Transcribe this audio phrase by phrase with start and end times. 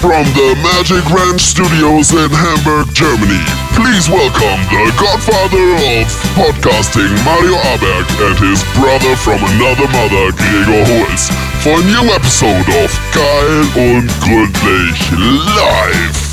[0.00, 3.44] From the Magic Ranch Studios in Hamburg, Germany,
[3.76, 10.84] please welcome the godfather of podcasting, Mario Aberg, and his brother from another mother, Gregor
[10.88, 11.28] Holz,
[11.60, 16.30] for a new episode of Geil und Gründlich live.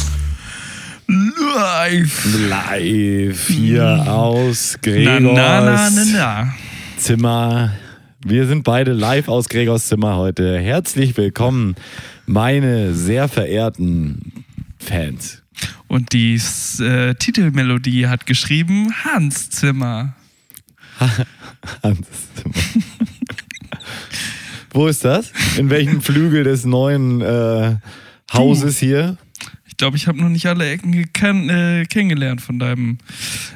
[1.10, 2.26] Live.
[2.50, 6.54] Live hier aus Na, Gregors na, na, na, na.
[6.98, 7.74] Zimmer.
[8.26, 10.58] Wir sind beide live aus Gregors Zimmer heute.
[10.58, 11.76] Herzlich willkommen,
[12.28, 14.44] meine sehr verehrten
[14.80, 15.42] Fans.
[15.88, 16.40] Und die
[16.80, 20.16] äh, Titelmelodie hat geschrieben Hans Zimmer.
[21.84, 22.84] Hans Zimmer.
[24.72, 25.32] Wo ist das?
[25.58, 27.78] In welchem Flügel des neuen äh,
[28.32, 29.18] Hauses hier?
[29.66, 32.98] Ich glaube, ich habe noch nicht alle Ecken äh, kennengelernt von deinem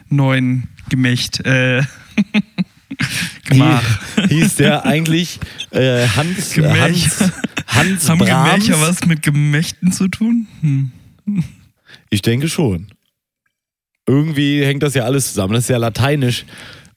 [0.09, 1.45] neuen Gemächt.
[1.45, 1.84] Äh,
[3.45, 3.84] Gemach.
[4.17, 5.40] Hie- Hieß der eigentlich
[5.72, 7.09] äh, Hans, Gemech.
[7.20, 7.31] Hans,
[7.73, 8.66] Hans Haben Brahms?
[8.66, 10.48] Gemächer was mit Gemächten zu tun?
[10.61, 10.91] Hm.
[12.09, 12.88] Ich denke schon.
[14.08, 15.53] Irgendwie hängt das ja alles zusammen.
[15.53, 16.45] Das ist ja lateinisch.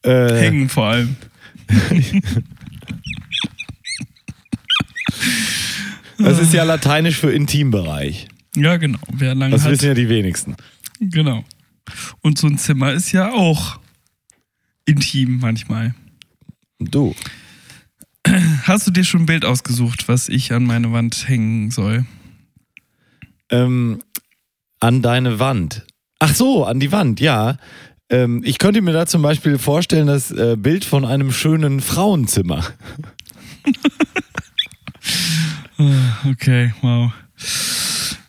[0.02, 1.16] Äh, Hängen vor allem.
[6.18, 8.28] das ist ja lateinisch für Intimbereich.
[8.56, 8.98] Ja, genau.
[9.12, 9.72] Wer lange Das hat.
[9.72, 10.56] wissen ja die wenigsten.
[11.00, 11.44] Genau.
[12.22, 13.80] Und so ein Zimmer ist ja auch
[14.86, 15.94] intim manchmal.
[16.78, 17.14] Du.
[18.64, 22.06] Hast du dir schon ein Bild ausgesucht, was ich an meine Wand hängen soll?
[23.50, 24.00] Ähm,
[24.80, 25.86] an deine Wand.
[26.18, 27.56] Ach so, an die Wand, ja.
[28.10, 32.64] Ähm, ich könnte mir da zum Beispiel vorstellen, das äh, Bild von einem schönen Frauenzimmer.
[36.30, 37.12] Okay, wow.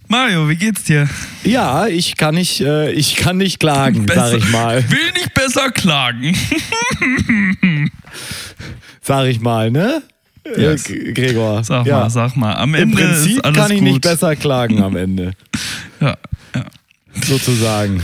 [0.08, 1.08] Mario, wie geht's dir?
[1.44, 4.84] Ja, ich kann nicht, äh, ich kann nicht klagen, sag ich mal.
[4.90, 6.36] Will nicht besser klagen.
[9.06, 10.02] Sag ich mal, ne?
[10.58, 10.90] Yes.
[10.90, 11.64] Äh, G- Gregor.
[11.64, 12.00] Sag ja.
[12.02, 12.54] mal, sag mal.
[12.56, 13.88] Am Im Ende Prinzip ist alles kann ich gut.
[13.88, 15.32] nicht besser klagen am Ende,
[16.02, 16.18] Ja,
[16.56, 16.66] ja.
[17.24, 18.02] sozusagen.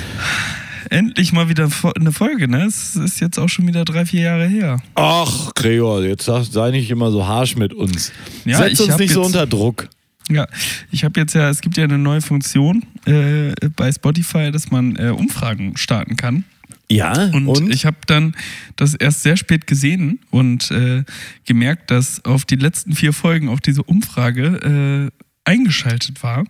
[0.89, 2.65] Endlich mal wieder eine Folge, ne?
[2.65, 4.81] Es ist jetzt auch schon wieder drei, vier Jahre her.
[4.95, 8.11] Ach, Gregor, jetzt sei nicht immer so harsch mit uns.
[8.45, 9.87] Ja, Setz ich uns nicht so unter Druck.
[10.29, 10.47] Ja,
[10.91, 14.95] ich habe jetzt ja, es gibt ja eine neue Funktion äh, bei Spotify, dass man
[14.97, 16.43] äh, Umfragen starten kann.
[16.91, 18.35] Ja, Und, ich habe dann
[18.75, 21.03] das erst sehr spät gesehen und äh,
[21.45, 26.45] gemerkt, dass auf die letzten vier Folgen auch diese Umfrage äh, eingeschaltet war.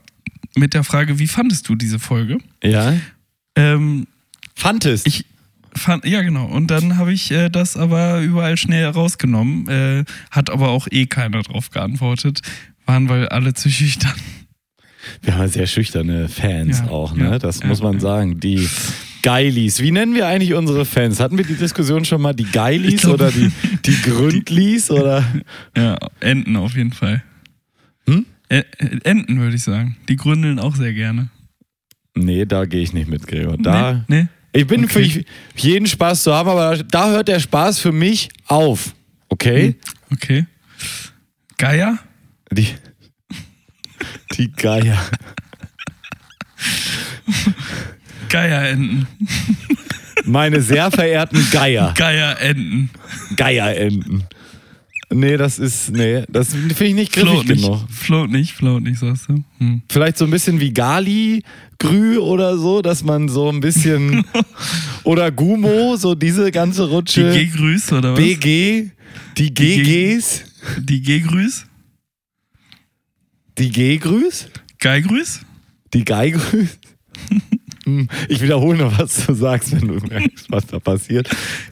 [0.56, 2.38] Mit der Frage, wie fandest du diese Folge?
[2.64, 2.94] ja.
[3.56, 4.08] Ähm,
[4.56, 5.06] Fandest.
[5.08, 5.26] ich
[5.74, 6.46] fand, ja genau.
[6.46, 9.68] Und dann habe ich äh, das aber überall schnell rausgenommen.
[9.68, 12.42] Äh, hat aber auch eh keiner drauf geantwortet.
[12.86, 14.14] Waren weil alle zu schüchtern.
[15.22, 17.24] Wir haben sehr schüchterne Fans Ja, auch, ne?
[17.32, 18.40] ja, das ja, muss man sagen.
[18.40, 18.70] Die
[19.22, 19.82] Geilis.
[19.82, 21.20] Wie nennen wir eigentlich unsere Fans?
[21.20, 22.34] Hatten wir die Diskussion schon mal?
[22.34, 23.52] Die Geilis glaub- oder die,
[23.86, 25.24] die Gründlis oder?
[25.76, 27.24] Ja, Enten auf jeden Fall.
[28.08, 28.26] Hm?
[29.04, 29.98] Enten würde ich sagen.
[30.10, 31.30] Die gründeln auch sehr gerne.
[32.16, 33.58] Nee, da gehe ich nicht mit, Gregor.
[33.58, 34.24] Da, Nee?
[34.24, 34.28] nee?
[34.54, 35.10] Ich bin Okay.
[35.10, 38.94] für jeden Spaß zu haben, aber da hört der Spaß für mich auf.
[39.30, 39.76] Okay?
[40.12, 40.46] Okay.
[41.58, 41.98] Geier?
[42.52, 42.68] Die,
[44.36, 44.98] die Geier.
[48.32, 49.08] Geierenten.
[50.26, 51.94] Meine sehr verehrten Geier.
[51.98, 52.90] Geierenten.
[53.36, 54.24] Geierenten.
[55.14, 57.64] Nee, das ist, nee, das finde ich nicht griffig Float nicht.
[57.64, 57.90] genug.
[57.92, 59.44] Float nicht, float nicht, sagst du.
[59.58, 59.82] Hm.
[59.90, 61.44] Vielleicht so ein bisschen wie Gali,
[61.80, 64.24] Grü oder so, dass man so ein bisschen
[65.04, 67.32] oder Gumo, so diese ganze Die Rutsche.
[67.34, 68.20] G-Grüß oder was?
[68.20, 68.92] BG,
[69.38, 70.44] die GGs,
[70.80, 71.66] Die G-Grüß?
[73.58, 74.48] die G-Grüß,
[74.80, 75.42] Geigrüß?
[75.94, 76.78] die Geigrüß.
[77.86, 81.30] Hm, Ich wiederhole noch, was du sagst, wenn du merkst, was da passiert.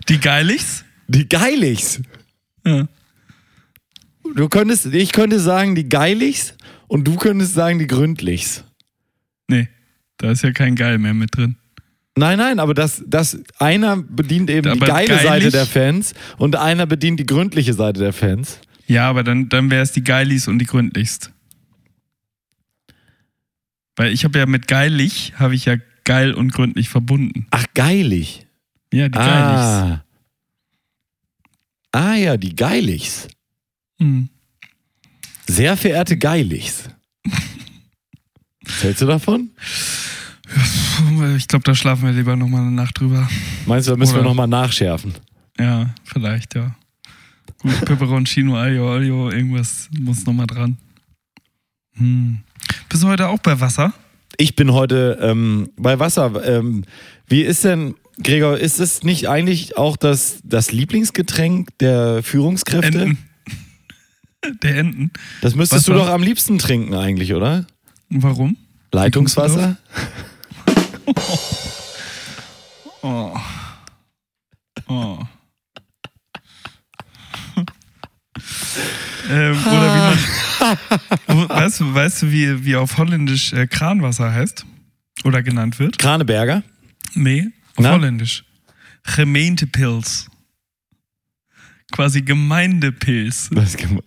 [0.08, 0.84] Die Geilichs?
[1.08, 2.02] Die Geilichs.
[2.66, 2.88] Ja.
[4.36, 6.54] Du könntest, ich könnte sagen die Geilichs
[6.88, 8.64] und du könntest sagen die Gründlichs.
[9.48, 9.68] Nee,
[10.18, 11.56] da ist ja kein Geil mehr mit drin.
[12.16, 16.14] Nein, nein, aber das, das einer bedient eben die Aber geile geilig- Seite der Fans
[16.38, 18.60] und einer bedient die gründliche Seite der Fans.
[18.88, 21.32] Ja, aber dann, dann wäre es die Geilis und die gründlichst.
[23.96, 25.76] Weil ich habe ja mit geilig, habe ich ja
[26.10, 27.46] geil und gründlich verbunden.
[27.52, 28.48] Ach, geilig.
[28.92, 29.62] Ja, die Geilichs.
[29.62, 30.04] Ah.
[31.92, 33.28] ah ja, die Geilichs.
[34.00, 34.28] Hm.
[35.48, 36.90] Sehr verehrte Geilichs.
[38.64, 39.52] Was hältst du davon?
[41.38, 43.30] Ich glaube, da schlafen wir lieber nochmal eine Nacht drüber.
[43.68, 45.14] Meinst du, da müssen wir Oder- nochmal nachschärfen?
[45.60, 46.76] Ja, vielleicht, ja.
[47.60, 50.76] Gut, Peperoncino, Aglio, Olio, irgendwas muss nochmal dran.
[51.98, 52.40] Hm.
[52.90, 53.94] Bist du heute auch bei Wasser?
[54.42, 56.32] Ich bin heute ähm, bei Wasser.
[56.48, 56.86] Ähm,
[57.28, 63.02] wie ist denn, Gregor, ist es nicht eigentlich auch das, das Lieblingsgetränk der Führungskräfte?
[63.02, 63.18] Enten.
[64.64, 65.12] Der Enten.
[65.42, 65.94] Das müsstest Wasser?
[65.94, 67.68] du doch am liebsten trinken eigentlich, oder?
[68.10, 68.56] Warum?
[68.94, 69.78] Leitungswasser?
[73.02, 73.34] Oh.
[74.90, 75.18] Oh.
[79.30, 81.48] Ähm, oder wie man.
[81.50, 84.66] Weißt, du, weißt du, wie, wie auf Holländisch äh, Kranwasser heißt?
[85.24, 85.98] Oder genannt wird?
[85.98, 86.64] Kraneberger?
[87.14, 87.92] Nee, auf Na?
[87.94, 88.44] Holländisch.
[89.16, 90.28] Gemeentepils.
[91.92, 93.50] Quasi Gemeindepilz.
[93.52, 94.02] Das ist gem-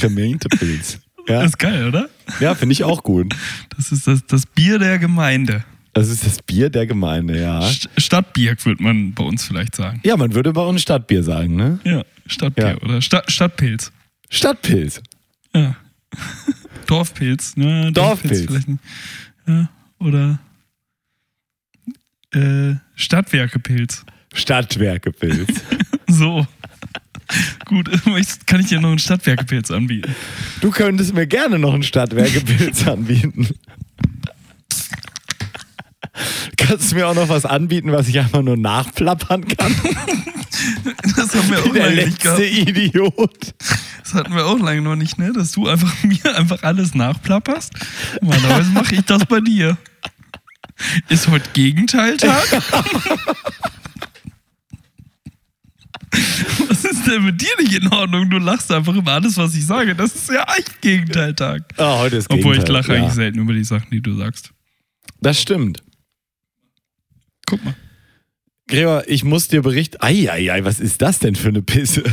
[0.00, 0.98] Gemeintepilz.
[1.26, 2.08] Ja, Das ist geil, oder?
[2.40, 3.34] ja finde ich auch gut.
[3.76, 5.64] Das ist das, das Bier der Gemeinde.
[5.94, 7.62] Das ist das Bier der Gemeinde, ja.
[7.62, 10.00] St Stadtbier, würde man bei uns vielleicht sagen.
[10.04, 11.78] Ja, man würde bei uns Stadtbier sagen, ne?
[11.84, 12.76] Ja, Stadtbier Ja.
[12.82, 13.92] oder Sta Stadtpilz.
[14.28, 15.00] Stadtpilz.
[15.54, 15.76] Ja.
[16.86, 17.90] Dorfpilz, ne?
[17.92, 18.44] Dorfpilz.
[18.46, 18.80] vielleicht nicht.
[19.46, 19.68] Ja,
[19.98, 20.38] oder
[22.32, 24.04] äh, Stadtwerkepilz.
[24.34, 25.48] Stadtwerkepilz.
[26.06, 26.46] So.
[27.64, 27.90] Gut,
[28.46, 30.14] kann ich dir noch einen Stadtwerkepilz anbieten?
[30.60, 33.48] Du könntest mir gerne noch einen Stadtwerkepilz anbieten.
[36.66, 39.74] Kannst du mir auch noch was anbieten, was ich einfach nur nachplappern kann?
[41.16, 42.40] Das haben wir auch Der lange nicht gehabt.
[42.40, 43.54] Idiot.
[44.02, 45.32] Das hatten wir auch lange noch nicht, ne?
[45.32, 47.72] Dass du einfach mir einfach alles nachplapperst.
[48.22, 49.76] Normalerweise mache ich das bei dir.
[51.08, 52.44] Ist heute Gegenteiltag?
[56.68, 58.30] Was ist denn mit dir nicht in Ordnung?
[58.30, 59.94] Du lachst einfach über alles, was ich sage.
[59.94, 61.62] Das ist ja echt Gegenteiltag.
[61.76, 62.74] Ah, heute ist Obwohl ich Gegenteil.
[62.76, 62.98] lache ja.
[63.00, 64.50] eigentlich selten über die Sachen, die du sagst.
[65.20, 65.82] Das stimmt.
[67.46, 67.74] Guck mal.
[68.66, 69.98] Gregor, ich muss dir berichten.
[70.00, 72.02] Eieiei, was ist das denn für eine Pisse?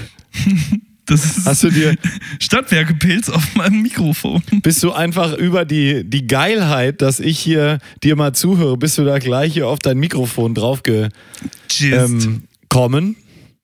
[1.07, 1.95] Das ist Hast du dir,
[2.39, 4.42] Stadtwerkepilz auf meinem Mikrofon.
[4.62, 9.04] bist du einfach über die, die Geilheit, dass ich hier dir mal zuhöre, bist du
[9.04, 13.16] da gleich hier auf dein Mikrofon drauf ähm, gekommen?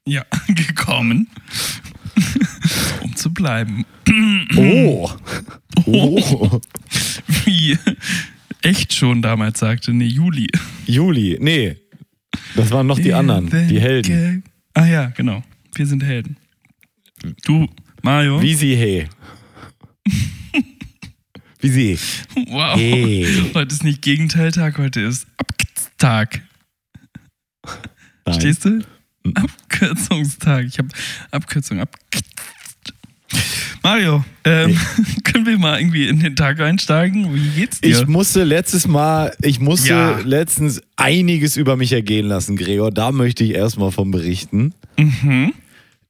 [0.05, 1.29] ja, gekommen.
[3.03, 3.85] um zu bleiben.
[4.57, 5.09] Oh.
[5.85, 6.59] Oh.
[7.45, 7.77] Wie
[8.67, 10.47] echt schon damals sagte, nee, Juli.
[10.85, 11.37] Juli.
[11.39, 11.77] Nee.
[12.55, 14.43] Das waren noch die anderen, die Helden.
[14.73, 15.43] Ah ja, genau.
[15.73, 16.37] Wir sind Helden.
[17.45, 17.67] Du,
[18.03, 18.41] Mario.
[18.41, 19.07] Wie sie he.
[21.59, 21.99] Wie sie.
[22.49, 22.77] Wow.
[22.77, 23.51] Hey.
[23.53, 26.41] Heute ist nicht Gegenteiltag, heute ist Abkürztag.
[28.25, 28.39] Nein.
[28.39, 28.83] Stehst du?
[29.33, 30.65] Abkürzungstag.
[30.65, 30.89] Ich habe
[31.31, 31.97] Abkürzung ab.
[33.87, 34.77] Mario, ähm,
[35.23, 37.33] können wir mal irgendwie in den Tag einsteigen?
[37.33, 37.87] Wie geht's dir?
[38.01, 40.19] Ich musste letztes Mal, ich musste Ja.
[40.25, 42.91] letztens einiges über mich ergehen lassen, Gregor.
[42.91, 44.73] Da möchte ich erstmal von berichten.
[44.97, 45.53] mhm.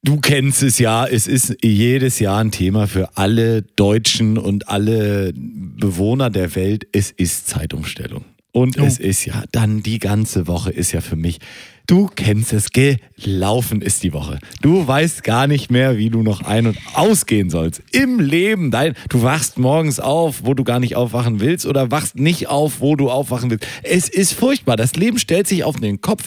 [0.02, 5.32] Du kennst es ja, es ist jedes Jahr ein Thema für alle Deutschen und alle
[5.34, 6.84] Bewohner der Welt.
[6.92, 8.24] Es ist Zeitumstellung.
[8.50, 8.84] Und Oh.
[8.84, 11.38] es ist ja dann die ganze Woche ist ja für mich.
[11.88, 14.38] Du kennst es, gelaufen ist die Woche.
[14.60, 17.82] Du weißt gar nicht mehr, wie du noch ein- und ausgehen sollst.
[17.92, 22.16] Im Leben, dein, du wachst morgens auf, wo du gar nicht aufwachen willst oder wachst
[22.16, 23.66] nicht auf, wo du aufwachen willst.
[23.82, 24.76] Es ist furchtbar.
[24.76, 26.26] Das Leben stellt sich auf den Kopf.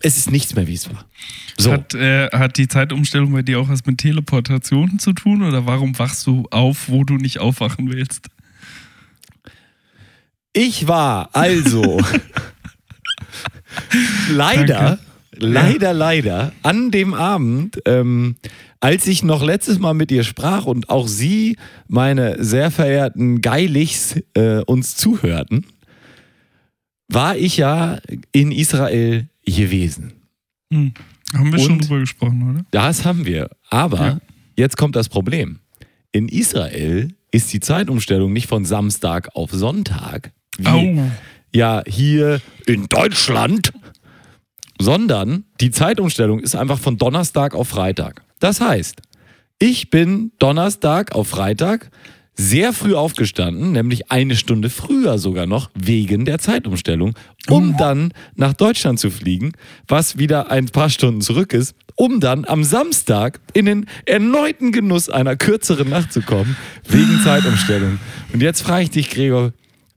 [0.00, 1.04] Es ist nichts mehr, wie es war.
[1.56, 1.70] So.
[1.70, 5.96] Hat, äh, hat die Zeitumstellung bei dir auch was mit Teleportation zu tun oder warum
[6.00, 8.26] wachst du auf, wo du nicht aufwachen willst?
[10.52, 12.00] Ich war also
[14.30, 14.98] leider, Danke.
[15.38, 18.36] leider, leider an dem Abend, ähm,
[18.80, 21.56] als ich noch letztes Mal mit ihr sprach und auch Sie,
[21.88, 25.66] meine sehr verehrten Geilichs, äh, uns zuhörten,
[27.08, 27.98] war ich ja
[28.32, 30.12] in Israel gewesen.
[30.72, 30.92] Hm.
[31.34, 31.84] Haben wir schon Und?
[31.88, 32.64] drüber gesprochen, oder?
[32.70, 33.50] Das haben wir.
[33.68, 34.20] Aber Ja.
[34.56, 35.58] jetzt kommt das Problem.
[36.12, 41.00] In Israel ist die Zeitumstellung nicht von Samstag auf Sonntag, wie.
[41.54, 43.72] Ja hier in Deutschland,
[44.80, 48.22] sondern die Zeitumstellung ist einfach von Donnerstag auf Freitag.
[48.38, 49.02] Das heißt,
[49.58, 51.90] ich bin Donnerstag auf Freitag
[52.34, 57.14] sehr früh aufgestanden, nämlich eine Stunde früher sogar noch, wegen der Zeitumstellung,
[57.48, 59.52] um dann nach Deutschland zu fliegen,
[59.86, 65.10] was wieder ein paar Stunden zurück ist, um dann am Samstag in den erneuten Genuss
[65.10, 66.56] einer kürzeren Nacht zu kommen,
[66.88, 67.98] wegen Zeitumstellung.
[68.32, 69.52] Und jetzt frage ich dich, Gregor,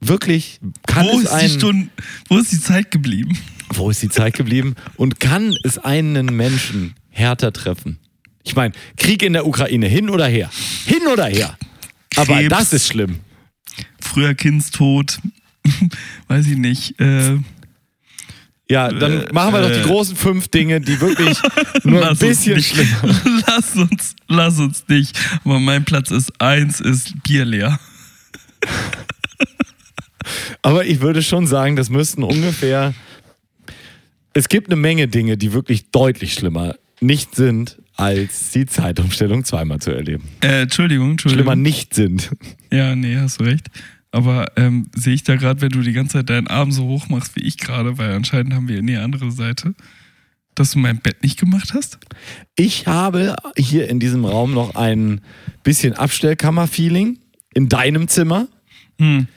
[0.07, 1.89] wirklich, kann Wo es ist, die einen, Stunde,
[2.29, 3.37] wo ist die Zeit geblieben?
[3.75, 4.75] wo ist die Zeit geblieben?
[4.97, 7.97] Und kann es einen Menschen härter treffen?
[8.43, 10.49] Ich meine, Krieg in der Ukraine, hin oder her?
[10.85, 11.57] Hin oder her?
[12.15, 12.49] Aber Krebs.
[12.49, 13.19] das ist schlimm.
[13.99, 15.17] Früher Kindstod,
[16.27, 16.99] weiß ich nicht.
[16.99, 17.39] Äh,
[18.69, 19.83] Ja, dann Äh, machen wir doch die äh.
[19.85, 21.37] großen fünf Dinge, die wirklich
[21.83, 23.01] nur ein bisschen schlimmer
[23.47, 25.17] Lass uns, lass uns nicht.
[25.43, 27.79] Aber mein Platz ist eins, ist Bier leer.
[30.61, 32.93] Aber ich würde schon sagen, das müssten ungefähr.
[34.33, 39.79] Es gibt eine Menge Dinge, die wirklich deutlich schlimmer nicht sind, als die Zeitumstellung zweimal
[39.79, 40.23] zu erleben.
[40.41, 41.43] Äh, Entschuldigung, Entschuldigung.
[41.45, 42.31] Schlimmer nicht sind.
[42.71, 43.67] Ja, nee, hast du recht.
[44.11, 47.09] Aber ähm, sehe ich da gerade, wenn du die ganze Zeit deinen Arm so hoch
[47.09, 49.73] machst wie ich gerade, weil anscheinend haben wir eine andere Seite,
[50.55, 51.97] dass du mein Bett nicht gemacht hast?
[52.55, 55.21] Ich habe hier in diesem Raum noch ein
[55.63, 57.19] bisschen Abstellkammer-Feeling
[57.53, 58.47] in deinem Zimmer,
[58.99, 59.27] Hm.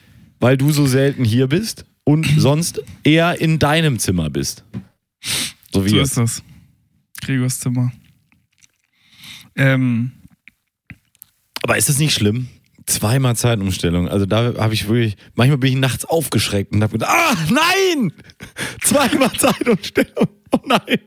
[0.40, 4.64] Weil du so selten hier bist und sonst eher in deinem Zimmer bist.
[5.72, 6.08] So wie So jetzt.
[6.10, 6.42] ist das.
[7.22, 7.92] Gregors Zimmer.
[9.56, 10.12] Ähm,
[11.62, 12.48] Aber ist das nicht schlimm?
[12.86, 14.08] Zweimal Zeitumstellung.
[14.08, 18.12] Also da habe ich wirklich, manchmal bin ich nachts aufgeschreckt und habe gedacht, ah, nein!
[18.82, 20.28] Zweimal Zeitumstellung.
[20.52, 20.98] Oh nein.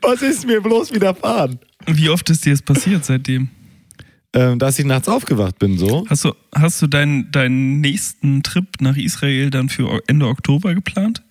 [0.00, 1.58] Was ist mir bloß widerfahren?
[1.86, 3.48] wie oft ist dir das passiert seitdem?
[4.38, 6.06] Ähm, dass ich nachts aufgewacht bin, so.
[6.08, 11.22] Hast du, hast du deinen, deinen nächsten Trip nach Israel dann für Ende Oktober geplant?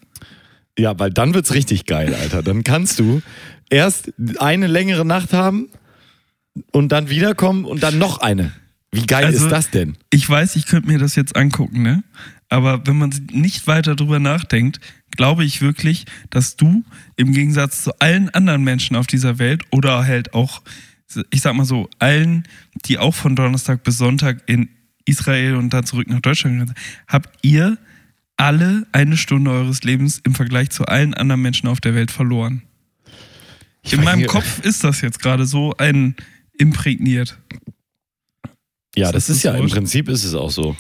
[0.78, 2.44] Ja, weil dann wird's richtig geil, Alter.
[2.44, 3.22] Dann kannst du
[3.70, 5.70] erst eine längere Nacht haben
[6.74, 8.52] und dann wiederkommen und dann noch eine.
[8.92, 9.98] Wie geil Also- ist das denn?
[10.10, 12.04] Ich weiß, ich könnte mir das jetzt angucken, ne?
[12.50, 14.80] Aber wenn man nicht weiter drüber nachdenkt,
[15.12, 16.84] glaube ich wirklich, dass du
[17.16, 20.62] im Gegensatz zu allen anderen Menschen auf dieser Welt oder halt auch,
[21.32, 22.44] ich sag mal so, allen,
[22.86, 24.70] die auch von Donnerstag bis Sonntag in
[25.06, 27.78] Israel und dann zurück nach Deutschland gegangen sind, habt ihr
[28.36, 32.62] alle eine Stunde eures Lebens im Vergleich zu allen anderen Menschen auf der Welt verloren.
[33.84, 36.16] Ich In meinem Kopf ist das jetzt gerade so ein
[36.58, 37.40] imprägniert.
[38.96, 39.70] Ja, das das ist ja so im?
[39.70, 40.76] Prinzip ist es auch so.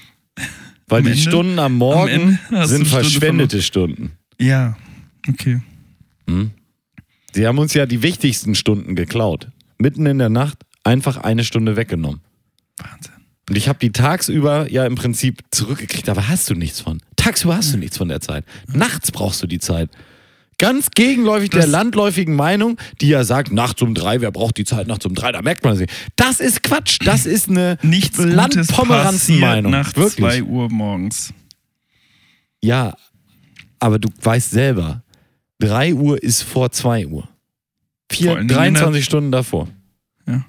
[0.87, 4.11] Weil Am die Ende- Stunden am am Morgen du sind eine Stunde verschwendete Stunden.
[4.39, 4.77] Ja,
[5.27, 5.61] okay.
[6.27, 6.51] Hm?
[7.33, 9.49] Sie haben uns ja die wichtigsten Stunden geklaut.
[9.77, 12.21] Mitten in der Nacht einfach eine Stunde weggenommen.
[12.77, 13.13] Wahnsinn.
[13.49, 17.01] Und ich habe die tagsüber ja im Prinzip zurückgekriegt, aber hast du nichts von.
[17.15, 18.43] Tagsüber hast du nichts von der Zeit.
[18.67, 19.89] Nachts brauchst du die Zeit.
[20.57, 24.65] Ganz gegenläufig Das- der landläufigen Meinung, die ja sagt, nachts um drei, wer braucht die
[24.65, 25.31] Zeit nachts um drei?
[25.31, 25.85] Da merkt man sie.
[26.15, 26.97] Das ist Quatsch.
[27.05, 29.71] Das ist eine Landpomeranzen-Meinung.
[29.71, 30.15] nach Wirklich.
[30.17, 31.33] 2 Uhr morgens.
[32.61, 32.95] Ja,
[33.79, 35.03] aber du weißt selber,
[35.59, 37.27] 3 Uhr ist vor 2 Uhr.
[38.11, 39.67] Vier, Vor allen Dingen 23 Stunden davor.
[40.27, 40.45] Ja.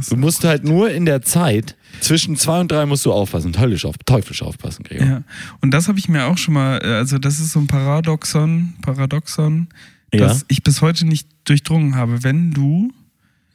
[0.00, 0.14] So.
[0.16, 3.84] Du musst halt nur in der Zeit, zwischen 2 und 3 musst du aufpassen, höllisch
[3.84, 5.06] auf, teuflisch aufpassen, Gregor.
[5.06, 5.22] Ja.
[5.60, 8.74] Und das habe ich mir auch schon mal, äh, also das ist so ein Paradoxon,
[8.82, 9.68] Paradoxon,
[10.12, 10.20] Ja.
[10.26, 12.24] das ich bis heute nicht durchdrungen habe.
[12.24, 12.92] Wenn du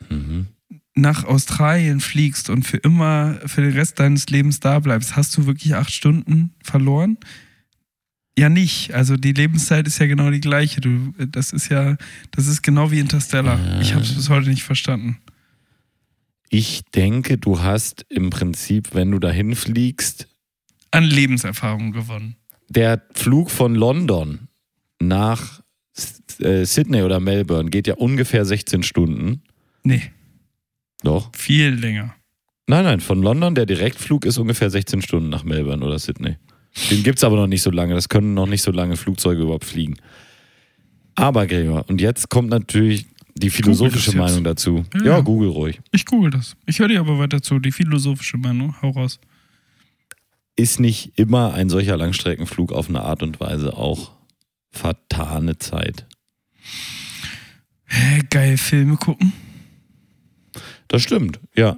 [0.09, 0.47] Mhm.
[0.95, 5.45] nach Australien fliegst und für immer, für den Rest deines Lebens da bleibst, hast du
[5.45, 7.17] wirklich acht Stunden verloren?
[8.41, 8.91] Ja, nicht.
[8.95, 10.81] Also die Lebenszeit ist ja genau die gleiche.
[10.81, 11.95] Du, das ist ja,
[12.31, 13.59] das ist genau wie Interstellar.
[13.81, 15.19] Ich habe es bis heute nicht verstanden.
[16.49, 20.27] Ich denke, du hast im Prinzip, wenn du dahin fliegst,
[20.89, 22.35] An Lebenserfahrung gewonnen.
[22.67, 24.47] der Flug von London
[24.99, 25.61] nach
[26.39, 29.43] äh, Sydney oder Melbourne geht ja ungefähr 16 Stunden.
[29.83, 30.01] Nee,
[31.03, 31.29] Doch.
[31.35, 32.15] viel länger.
[32.65, 36.37] Nein, nein, von London, der Direktflug ist ungefähr 16 Stunden nach Melbourne oder Sydney.
[36.89, 37.93] Den gibt es aber noch nicht so lange.
[37.93, 39.95] Das können noch nicht so lange Flugzeuge überhaupt fliegen.
[41.15, 44.15] Aber, Gregor, und jetzt kommt natürlich die philosophische.
[44.15, 44.85] Meinung dazu.
[44.93, 45.19] Ja, Ja, ja.
[45.21, 45.79] google ruhig.
[45.91, 46.55] Ich google das.
[46.65, 47.59] Ich höre dir aber weiter zu.
[47.59, 48.75] Die philosophische Meinung.
[48.81, 49.19] Hau raus.
[50.55, 54.11] Ist nicht immer ein solcher Langstreckenflug auf eine Art und Weise auch
[54.69, 56.05] vertane Zeit?
[57.85, 59.33] Hä, geil, Filme gucken.
[60.87, 61.77] Das stimmt, ja.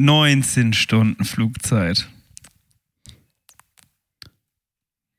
[0.00, 2.08] 19 Stunden Flugzeit.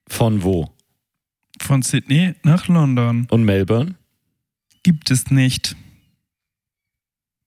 [0.07, 0.75] Von wo?
[1.61, 3.27] Von Sydney nach London.
[3.29, 3.95] Und Melbourne?
[4.83, 5.75] Gibt es nicht.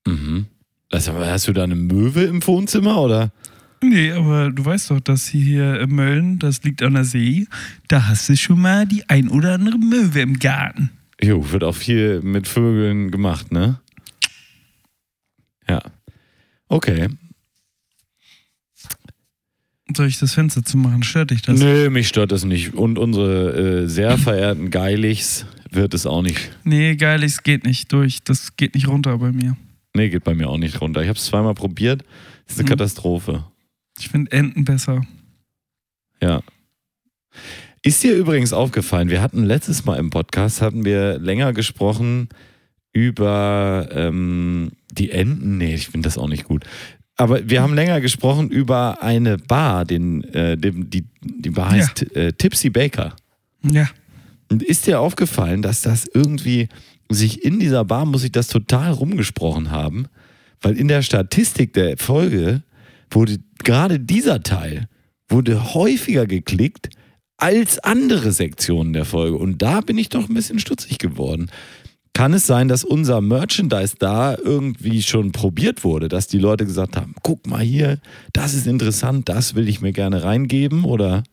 [0.07, 0.47] Mhm.
[0.89, 3.33] Das, hast du da eine Möwe im Wohnzimmer oder?
[3.83, 7.47] Nee, aber du weißt doch, dass hier in Mölln, das liegt an der See,
[7.89, 10.91] da hast du schon mal die ein oder andere Möwe im Garten.
[11.21, 13.81] Jo, wird auch viel mit Vögeln gemacht, ne?
[15.69, 15.83] Ja.
[16.69, 17.09] Okay.
[19.95, 21.03] Soll ich das Fenster zumachen?
[21.03, 21.59] Stört dich das?
[21.61, 22.75] Nö, mich stört das nicht.
[22.75, 26.51] Und unsere äh, sehr verehrten Geilichs wird es auch nicht.
[26.65, 28.23] Nee, geil, es geht nicht durch.
[28.25, 29.57] Das geht nicht runter bei mir.
[29.95, 31.03] Nee, geht bei mir auch nicht runter.
[31.03, 32.03] Ich habe es zweimal probiert.
[32.47, 32.71] Das ist eine Mhm.
[32.71, 33.45] Katastrophe.
[33.99, 35.03] Ich finde Enten besser.
[36.23, 36.41] Ja.
[37.83, 42.29] Ist dir übrigens aufgefallen, wir hatten letztes Mal im Podcast, hatten wir länger gesprochen
[42.93, 45.59] über ähm, die Enten.
[45.59, 46.65] Nee, ich finde das auch nicht gut.
[47.17, 52.17] Aber wir haben länger gesprochen über eine Bar, den, äh, dem, die, die Bar heißt
[52.17, 53.15] äh, Tipsy Baker.
[53.63, 53.89] Ja.
[54.51, 56.69] Und ist dir aufgefallen, dass das irgendwie
[57.11, 60.07] sich in dieser Bar, muss ich das total rumgesprochen haben,
[60.61, 62.63] weil in der Statistik der Folge
[63.11, 64.89] wurde gerade dieser Teil
[65.29, 66.91] wurde häufiger geklickt
[67.37, 69.37] als andere Sektionen der Folge.
[69.37, 71.51] Und da bin ich doch ein bisschen stutzig geworden.
[72.15, 76.97] Kann es sein, dass unser Merchandise da irgendwie schon probiert wurde, dass die Leute gesagt
[76.97, 77.99] haben, guck mal hier,
[78.33, 81.25] das ist interessant, das will ich mir gerne reingeben oder?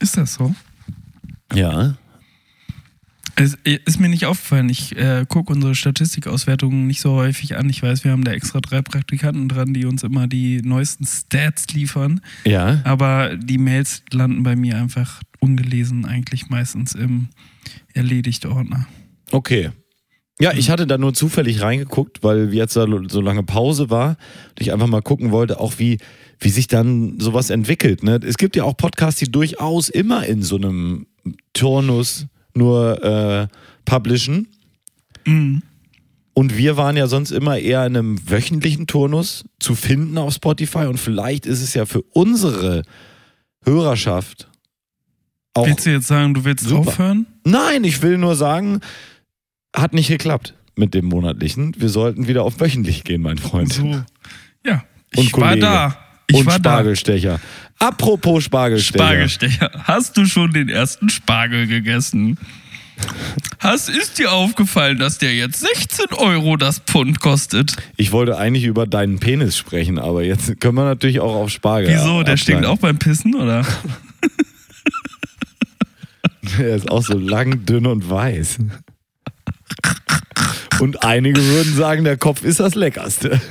[0.00, 0.54] Ist das so?
[1.54, 1.96] Ja.
[3.38, 4.70] Es ist mir nicht aufgefallen.
[4.70, 7.68] Ich äh, gucke unsere Statistikauswertungen nicht so häufig an.
[7.68, 11.68] Ich weiß, wir haben da extra drei Praktikanten dran, die uns immer die neuesten Stats
[11.68, 12.22] liefern.
[12.44, 12.80] Ja.
[12.84, 17.28] Aber die Mails landen bei mir einfach ungelesen, eigentlich meistens im
[17.92, 18.86] Erledigt-Ordner.
[19.32, 19.70] Okay.
[20.38, 24.10] Ja, ich hatte da nur zufällig reingeguckt, weil jetzt da so lange Pause war
[24.50, 25.98] und ich einfach mal gucken wollte, auch wie,
[26.38, 28.02] wie sich dann sowas entwickelt.
[28.02, 28.20] Ne?
[28.22, 31.06] Es gibt ja auch Podcasts, die durchaus immer in so einem
[31.54, 33.48] Turnus nur äh,
[33.86, 34.48] publishen.
[35.24, 35.62] Mhm.
[36.34, 40.84] Und wir waren ja sonst immer eher in einem wöchentlichen Turnus zu finden auf Spotify.
[40.84, 42.82] Und vielleicht ist es ja für unsere
[43.64, 44.50] Hörerschaft
[45.54, 45.66] auch.
[45.66, 46.88] Willst du jetzt sagen, du willst Super.
[46.88, 47.26] aufhören?
[47.44, 48.80] Nein, ich will nur sagen,
[49.76, 51.74] hat nicht geklappt mit dem monatlichen.
[51.78, 53.72] Wir sollten wieder auf wöchentlich gehen, mein Freund.
[53.72, 54.02] So.
[54.64, 55.60] Ja, Und ich war Kollege.
[55.60, 55.98] da.
[56.28, 56.70] Ich Und war da.
[56.72, 57.40] Spargelstecher.
[57.78, 59.04] Apropos Spargelstecher.
[59.04, 59.70] Spargelstecher.
[59.84, 62.38] Hast du schon den ersten Spargel gegessen?
[63.58, 67.76] Hast, ist dir aufgefallen, dass der jetzt 16 Euro das Pfund kostet?
[67.96, 71.90] Ich wollte eigentlich über deinen Penis sprechen, aber jetzt können wir natürlich auch auf Spargel.
[71.94, 72.22] Wieso?
[72.22, 73.64] Der stinkt auch beim Pissen, oder?
[76.58, 78.58] Der ist auch so lang, dünn und weiß.
[80.80, 83.40] Und einige würden sagen, der Kopf ist das Leckerste.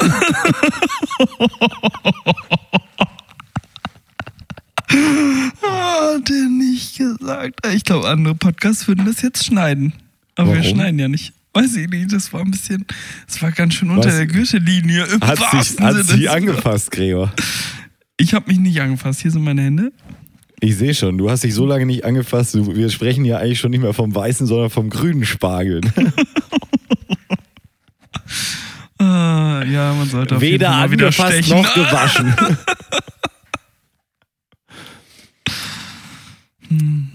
[5.62, 7.66] Hat er nicht gesagt.
[7.74, 9.94] Ich glaube, andere Podcasts würden das jetzt schneiden.
[10.36, 10.70] Aber wir Warum?
[10.76, 11.34] schneiden ja nicht.
[11.54, 12.86] Weiß ich nicht, das war ein bisschen,
[13.28, 14.18] das war ganz schön unter Was?
[14.18, 15.06] der Gürtellinie.
[15.06, 17.32] Im Hat sich, hat sie angefasst, Gregor.
[18.18, 19.22] Ich habe mich nicht angefasst.
[19.22, 19.94] Hier sind meine Hände.
[20.60, 22.56] Ich sehe schon, du hast dich so lange nicht angefasst.
[22.56, 25.82] Wir sprechen ja eigentlich schon nicht mehr vom weißen, sondern vom grünen Spargel.
[29.06, 31.62] Ah, ja, man sollte auf jeden Weder Fall mal wieder angefasst stechen.
[31.62, 32.36] noch gewaschen.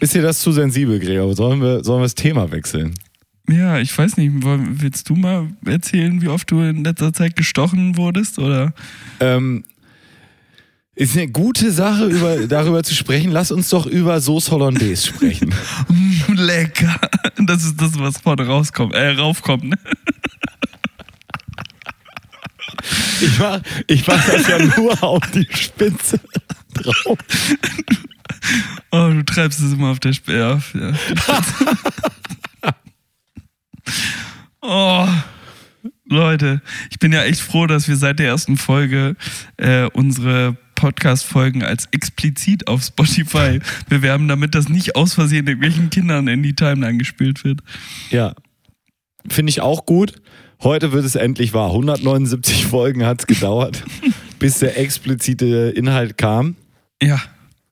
[0.01, 1.35] Ist dir das zu sensibel, Gregor?
[1.35, 2.95] Sollen wir, sollen wir das Thema wechseln?
[3.49, 4.33] Ja, ich weiß nicht.
[4.43, 8.39] Willst du mal erzählen, wie oft du in letzter Zeit gestochen wurdest?
[8.39, 8.73] Oder?
[9.19, 9.65] Ähm,
[10.95, 13.33] ist eine gute Sache, über, darüber zu sprechen.
[13.33, 15.53] Lass uns doch über Sauce Hollandaise sprechen.
[15.89, 16.95] Mm, Lecker.
[17.39, 19.65] Das ist das, was vorne rauskommt, äh, raufkommt.
[19.65, 19.77] Ne?
[23.21, 26.21] Ich mach, ich mach das ja nur auf die Spitze
[26.75, 27.19] drauf.
[28.91, 31.77] Oh, du treibst es immer auf der Sp ja, auf der Spitze.
[34.63, 35.09] oh,
[36.07, 39.17] Leute, ich bin ja echt froh, dass wir seit der ersten Folge
[39.59, 46.27] äh, unsere Podcast-Folgen als explizit auf Spotify bewerben, damit das nicht aus Versehen irgendwelchen Kindern
[46.27, 47.61] in die Timeline gespielt wird.
[48.11, 48.35] Ja.
[49.29, 50.15] Finde ich auch gut.
[50.63, 51.69] Heute wird es endlich wahr.
[51.71, 53.83] 179 Folgen hat es gedauert,
[54.39, 56.57] bis der explizite Inhalt kam.
[57.03, 57.21] Ja.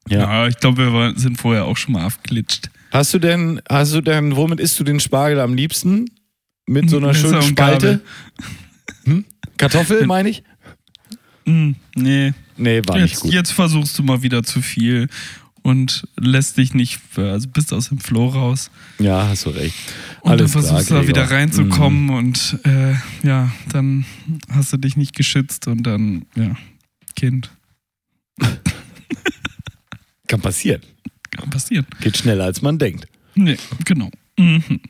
[0.09, 0.19] Ja.
[0.21, 2.71] Ja, ich glaube, wir sind vorher auch schon mal aufglitscht.
[2.91, 6.07] Hast du denn, hast du denn, womit isst du den Spargel am liebsten?
[6.67, 8.01] Mit so einer Messer schönen Spalte?
[9.05, 9.25] Hm?
[9.59, 10.43] Kartoffel, meine ich?
[11.45, 13.33] Hm, nee, Nee, war nicht jetzt, gut.
[13.33, 15.09] jetzt versuchst du mal wieder zu viel
[15.69, 18.71] und lässt dich nicht, also bist aus dem Flow raus.
[18.99, 19.75] Ja, hast du recht.
[20.23, 21.37] Und Alles dann versuchst klar, du da wieder Gregor.
[21.37, 21.43] Mhm.
[21.43, 22.95] reinzukommen und äh,
[23.27, 24.05] ja, dann
[24.51, 26.57] hast du dich nicht geschützt und dann, ja,
[27.17, 27.51] Kind.
[30.27, 30.83] Kann passieren.
[31.31, 31.87] Kann passieren.
[32.01, 33.07] Geht schneller, als man denkt.
[33.35, 34.11] Nee, genau.
[34.39, 34.81] Mhm.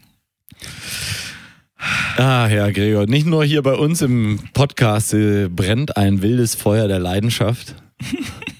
[2.16, 3.06] Ah, ja, Gregor.
[3.06, 7.76] Nicht nur hier bei uns im Podcast äh, brennt ein wildes Feuer der Leidenschaft,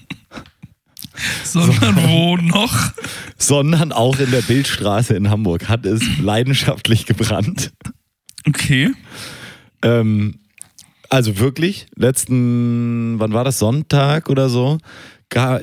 [1.43, 2.91] Sondern wo noch?
[3.37, 7.71] sondern auch in der Bildstraße in Hamburg hat es leidenschaftlich gebrannt.
[8.47, 8.91] Okay.
[9.81, 10.35] Ähm,
[11.09, 14.77] also wirklich, letzten, wann war das, Sonntag oder so?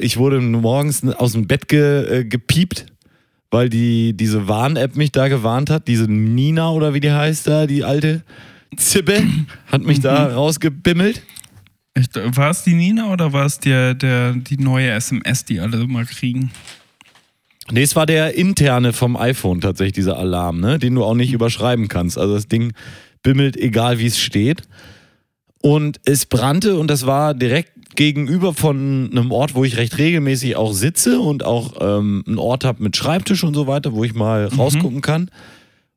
[0.00, 2.86] Ich wurde morgens aus dem Bett ge, äh, gepiept,
[3.50, 5.86] weil die, diese Warn-App mich da gewarnt hat.
[5.88, 8.22] Diese Nina oder wie die heißt da, die alte
[8.76, 9.22] Zibbe,
[9.66, 11.22] hat mich da rausgebimmelt.
[11.96, 15.80] Ich, war es die Nina oder war es der, der, die neue SMS, die alle
[15.80, 16.50] immer kriegen?
[17.70, 20.78] Nee, es war der interne vom iPhone tatsächlich, dieser Alarm, ne?
[20.78, 22.18] den du auch nicht überschreiben kannst.
[22.18, 22.74] Also das Ding
[23.22, 24.62] bimmelt, egal wie es steht.
[25.62, 30.54] Und es brannte und das war direkt gegenüber von einem Ort, wo ich recht regelmäßig
[30.54, 34.14] auch sitze und auch ähm, einen Ort habe mit Schreibtisch und so weiter, wo ich
[34.14, 35.30] mal rausgucken kann.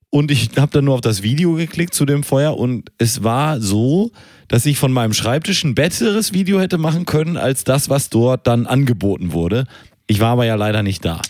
[0.09, 3.61] Und ich habe dann nur auf das Video geklickt zu dem Feuer und es war
[3.61, 4.11] so,
[4.49, 8.45] dass ich von meinem Schreibtisch ein besseres Video hätte machen können als das, was dort
[8.47, 9.65] dann angeboten wurde.
[10.07, 11.21] Ich war aber ja leider nicht da.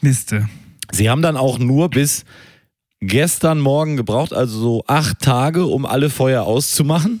[0.00, 0.48] Miste.
[0.92, 2.24] Sie haben dann auch nur bis
[3.00, 7.20] gestern Morgen gebraucht, also so acht Tage, um alle Feuer auszumachen.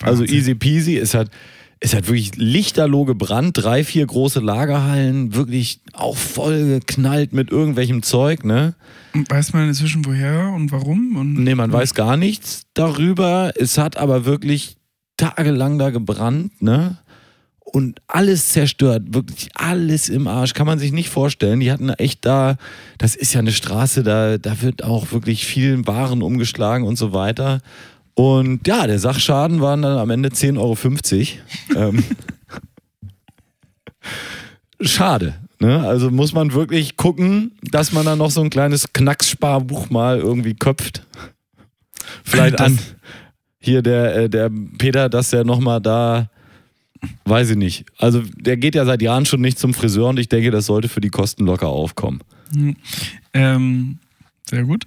[0.00, 0.36] Also Wahnsinn.
[0.36, 0.96] easy peasy.
[0.96, 1.30] Es hat,
[1.78, 3.58] es hat wirklich lichterloh gebrannt.
[3.58, 8.74] Drei, vier große Lagerhallen, wirklich auch voll geknallt mit irgendwelchem Zeug, ne?
[9.12, 11.16] Weiß man inzwischen woher und warum?
[11.16, 13.52] Und Nee, man weiß gar nichts darüber.
[13.56, 14.76] Es hat aber wirklich
[15.16, 16.98] tagelang da gebrannt, ne?
[17.72, 21.60] Und alles zerstört, wirklich alles im Arsch, kann man sich nicht vorstellen.
[21.60, 22.56] Die hatten echt da,
[22.98, 27.12] das ist ja eine Straße, da, da wird auch wirklich viel Waren umgeschlagen und so
[27.12, 27.60] weiter.
[28.14, 31.88] Und ja, der Sachschaden waren dann am Ende 10,50 Euro.
[31.90, 32.04] ähm,
[34.80, 35.34] schade.
[35.60, 35.86] Ne?
[35.86, 40.54] Also muss man wirklich gucken, dass man dann noch so ein kleines Knackssparbuch mal irgendwie
[40.54, 41.06] köpft.
[42.24, 42.78] Vielleicht Das- an
[43.62, 46.30] hier der, äh, der Peter, dass der nochmal da,
[47.26, 47.84] weiß ich nicht.
[47.98, 50.88] Also der geht ja seit Jahren schon nicht zum Friseur und ich denke, das sollte
[50.88, 52.20] für die Kosten locker aufkommen.
[53.34, 53.98] Ähm,
[54.48, 54.84] sehr gut.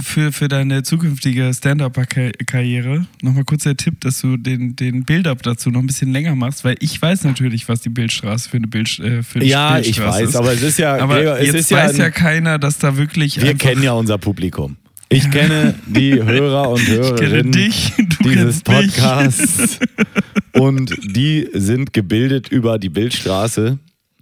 [0.00, 5.70] Für, für deine zukünftige Stand-Up-Karriere nochmal kurz der Tipp, dass du den, den Build-Up dazu
[5.70, 8.98] noch ein bisschen länger machst, weil ich weiß natürlich, was die Bildstraße für eine, Bild,
[9.00, 10.36] äh, für eine Ja, ich Bildstraße weiß, ist.
[10.36, 12.78] aber es ist ja, Aber Gregor, es jetzt ist ja, weiß ja ein, keiner, dass
[12.78, 13.40] da wirklich.
[13.42, 14.76] wir kennen ja unser Publikum.
[15.10, 18.60] Ich kenne die Hörer und Hörerinnen dich, dieses.
[18.62, 19.78] Podcasts
[20.52, 23.78] und die sind gebildet über die Bildstraße.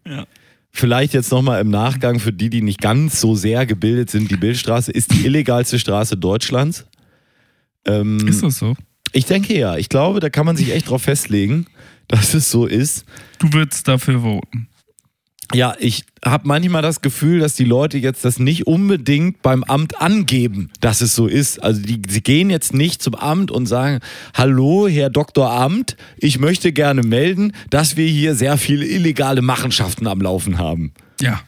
[0.06, 0.24] Ja.
[0.78, 4.30] Vielleicht jetzt nochmal im Nachgang für die, die nicht ganz so sehr gebildet sind.
[4.30, 6.84] Die Bildstraße ist die illegalste Straße Deutschlands.
[7.86, 8.76] Ähm, Ist das so?
[9.12, 9.78] ich denke ja.
[9.78, 11.64] Ich glaube, da kann man sich echt drauf festlegen,
[12.08, 13.06] dass es so ist.
[13.38, 14.68] Du würdest dafür voten.
[15.54, 20.00] Ja, ich habe manchmal das Gefühl, dass die Leute jetzt das nicht unbedingt beim Amt
[20.00, 21.62] angeben, dass es so ist.
[21.62, 24.00] Also die, sie gehen jetzt nicht zum Amt und sagen,
[24.35, 25.50] hallo, Herr Dr.
[25.50, 30.92] Amt, ich möchte gerne melden, dass wir hier sehr viele illegale Machenschaften am Laufen haben.
[31.20, 31.40] Ja.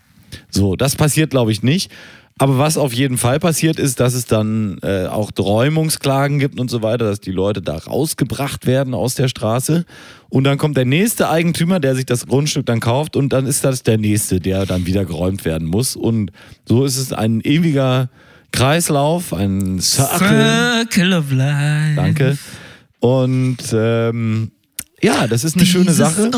[0.51, 1.91] So, das passiert, glaube ich, nicht.
[2.39, 6.71] Aber was auf jeden Fall passiert ist, dass es dann äh, auch Räumungsklagen gibt und
[6.71, 9.85] so weiter, dass die Leute da rausgebracht werden aus der Straße.
[10.29, 13.65] Und dann kommt der nächste Eigentümer, der sich das Grundstück dann kauft und dann ist
[13.65, 15.97] das der nächste, der dann wieder geräumt werden muss.
[15.97, 16.31] Und
[16.65, 18.09] so ist es ein ewiger
[18.53, 20.29] Kreislauf, ein Circle.
[20.29, 21.97] Circle of Life.
[21.97, 22.39] Danke.
[23.01, 24.53] Und ähm,
[25.03, 26.31] ja, das ist eine schöne Sache.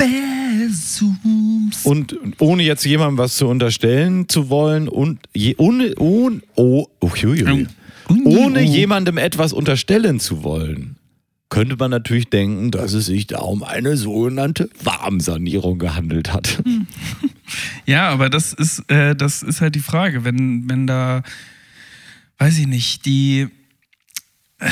[0.00, 1.84] Universums.
[1.84, 7.66] Und ohne jetzt jemandem was zu unterstellen zu wollen und je, ohne, ohne, oh, uiuiui.
[8.24, 10.96] ohne jemandem etwas unterstellen zu wollen,
[11.48, 16.62] könnte man natürlich denken, dass es sich da um eine sogenannte Warmsanierung gehandelt hat.
[17.86, 21.22] Ja, aber das ist, äh, das ist halt die Frage, wenn, wenn da,
[22.38, 23.46] weiß ich nicht, die,
[24.58, 24.68] äh,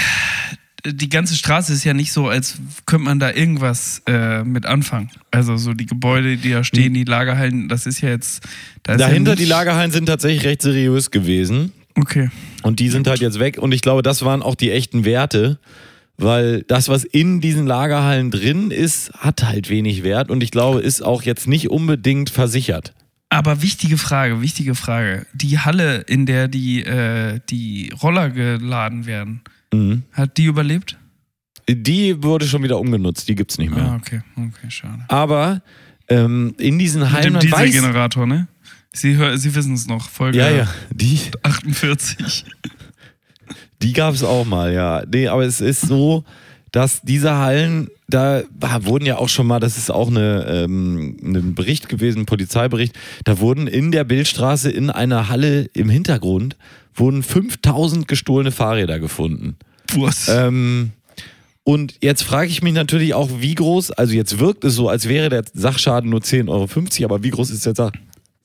[0.86, 5.10] die ganze Straße ist ja nicht so, als könnte man da irgendwas äh, mit anfangen.
[5.30, 8.44] Also so die Gebäude, die da stehen, die Lagerhallen, das ist ja jetzt.
[8.82, 11.72] Da ist Dahinter ja die Lagerhallen sind tatsächlich recht seriös gewesen.
[11.96, 12.30] Okay.
[12.62, 13.58] Und die sind halt jetzt weg.
[13.58, 15.58] Und ich glaube, das waren auch die echten Werte.
[16.16, 20.30] Weil das, was in diesen Lagerhallen drin ist, hat halt wenig Wert.
[20.30, 22.94] Und ich glaube, ist auch jetzt nicht unbedingt versichert.
[23.30, 25.26] Aber wichtige Frage, wichtige Frage.
[25.32, 29.40] Die Halle, in der die, äh, die Roller geladen werden,
[29.74, 30.02] Mhm.
[30.12, 30.98] hat die überlebt?
[31.68, 33.84] Die wurde schon wieder umgenutzt, die gibt's nicht mehr.
[33.84, 35.04] Ah, okay, okay, schade.
[35.08, 35.62] Aber
[36.08, 38.48] ähm, in diesen Mit Hallen, dem Dieselgenerator, ne?
[38.92, 42.44] Sie, Sie wissen es noch, Folge ja, ja, die, 48.
[43.82, 45.02] die gab's auch mal, ja.
[45.10, 46.24] Nee, aber es ist so,
[46.70, 48.42] dass diese Hallen, da
[48.80, 52.96] wurden ja auch schon mal, das ist auch eine, ähm, ein Bericht gewesen, ein Polizeibericht,
[53.24, 56.56] da wurden in der Bildstraße in einer Halle im Hintergrund,
[56.94, 59.56] wurden 5000 gestohlene Fahrräder gefunden.
[59.96, 60.28] Was?
[60.28, 60.92] Ähm,
[61.64, 65.08] und jetzt frage ich mich natürlich auch, wie groß, also jetzt wirkt es so, als
[65.08, 67.92] wäre der Sachschaden nur 10,50 Euro, aber wie groß ist der Sach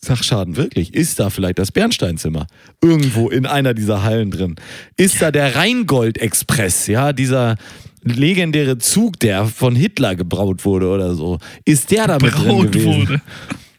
[0.02, 0.94] Sachschaden wirklich?
[0.94, 2.48] Ist da vielleicht das Bernsteinzimmer
[2.82, 4.56] irgendwo in einer dieser Hallen drin?
[4.96, 7.58] Ist da der Rheingold-Express, ja, dieser
[8.04, 11.40] legendäre Zug, der von Hitler gebraut wurde oder so?
[11.66, 13.10] Ist der da mit drin gewesen?
[13.10, 13.22] wurde.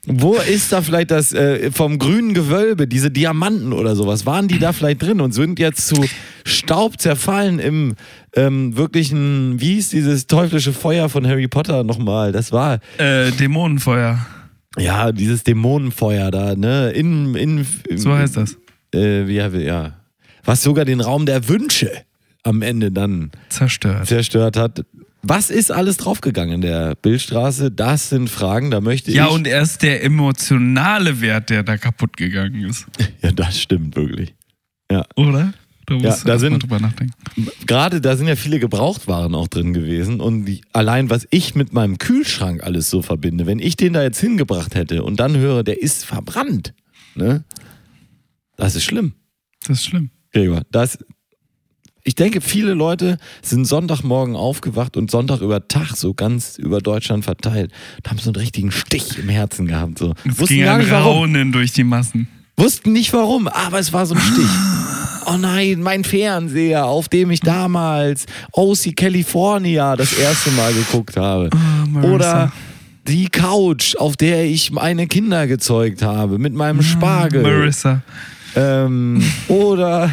[0.07, 4.25] Wo ist da vielleicht das äh, vom grünen Gewölbe, diese Diamanten oder sowas?
[4.25, 6.05] Waren die da vielleicht drin und sind jetzt zu
[6.47, 7.95] Staub zerfallen im
[8.35, 12.33] ähm, wirklichen, wie hieß dieses teuflische Feuer von Harry Potter nochmal?
[12.33, 14.25] Das war, Äh, Dämonenfeuer.
[14.79, 16.91] ja, dieses Dämonenfeuer da, ne?
[16.93, 18.57] In, in, So heißt das.
[18.95, 19.93] Äh, wie, ja.
[20.45, 21.91] Was sogar den Raum der Wünsche
[22.43, 24.07] am Ende dann Zerstört.
[24.07, 24.83] zerstört hat.
[25.23, 27.71] Was ist alles draufgegangen in der Bildstraße?
[27.71, 29.33] Das sind Fragen, da möchte Ja, ich.
[29.33, 32.87] und erst der emotionale Wert, der da kaputt gegangen ist.
[33.23, 34.35] ja, das stimmt wirklich.
[35.17, 35.53] Oder?
[35.87, 37.13] Da musst Ja, du da sind- drüber nachdenken.
[37.67, 41.73] gerade da sind ja viele Gebrauchtwaren auch drin gewesen und die, allein was ich mit
[41.73, 45.63] meinem Kühlschrank alles so verbinde, wenn ich den da jetzt hingebracht hätte und dann höre,
[45.65, 46.75] der ist verbrannt,
[47.15, 47.45] ne?
[48.57, 49.15] Das ist schlimm,
[49.67, 50.11] Das ist schlimm.
[50.33, 50.63] Gregor.
[50.71, 50.99] Das,
[52.03, 57.25] ich denke, viele Leute sind Sonntagmorgen aufgewacht und Sonntag über Tag so ganz über Deutschland
[57.25, 59.99] verteilt und haben so einen richtigen Stich im Herzen gehabt.
[59.99, 60.15] So.
[60.25, 61.19] Es Wussten ging gar ein warum.
[61.19, 62.29] Raunen durch die Massen.
[62.57, 64.51] Wussten nicht warum, aber es war so ein Stich.
[65.27, 71.51] Oh nein, mein Fernseher, auf dem ich damals OC California das erste Mal geguckt habe.
[71.95, 72.07] Oh.
[72.07, 72.53] Oder
[73.07, 77.43] die Couch, auf der ich meine Kinder gezeugt habe, mit meinem Spargel.
[77.43, 78.03] Marissa.
[78.57, 80.13] Ähm, oder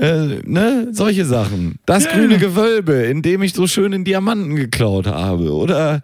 [0.00, 1.78] äh, ne, solche Sachen.
[1.86, 2.38] Das Ja, grüne.
[2.38, 5.52] Gewölbe, in dem ich so schönen Diamanten geklaut habe.
[5.52, 6.02] Oder.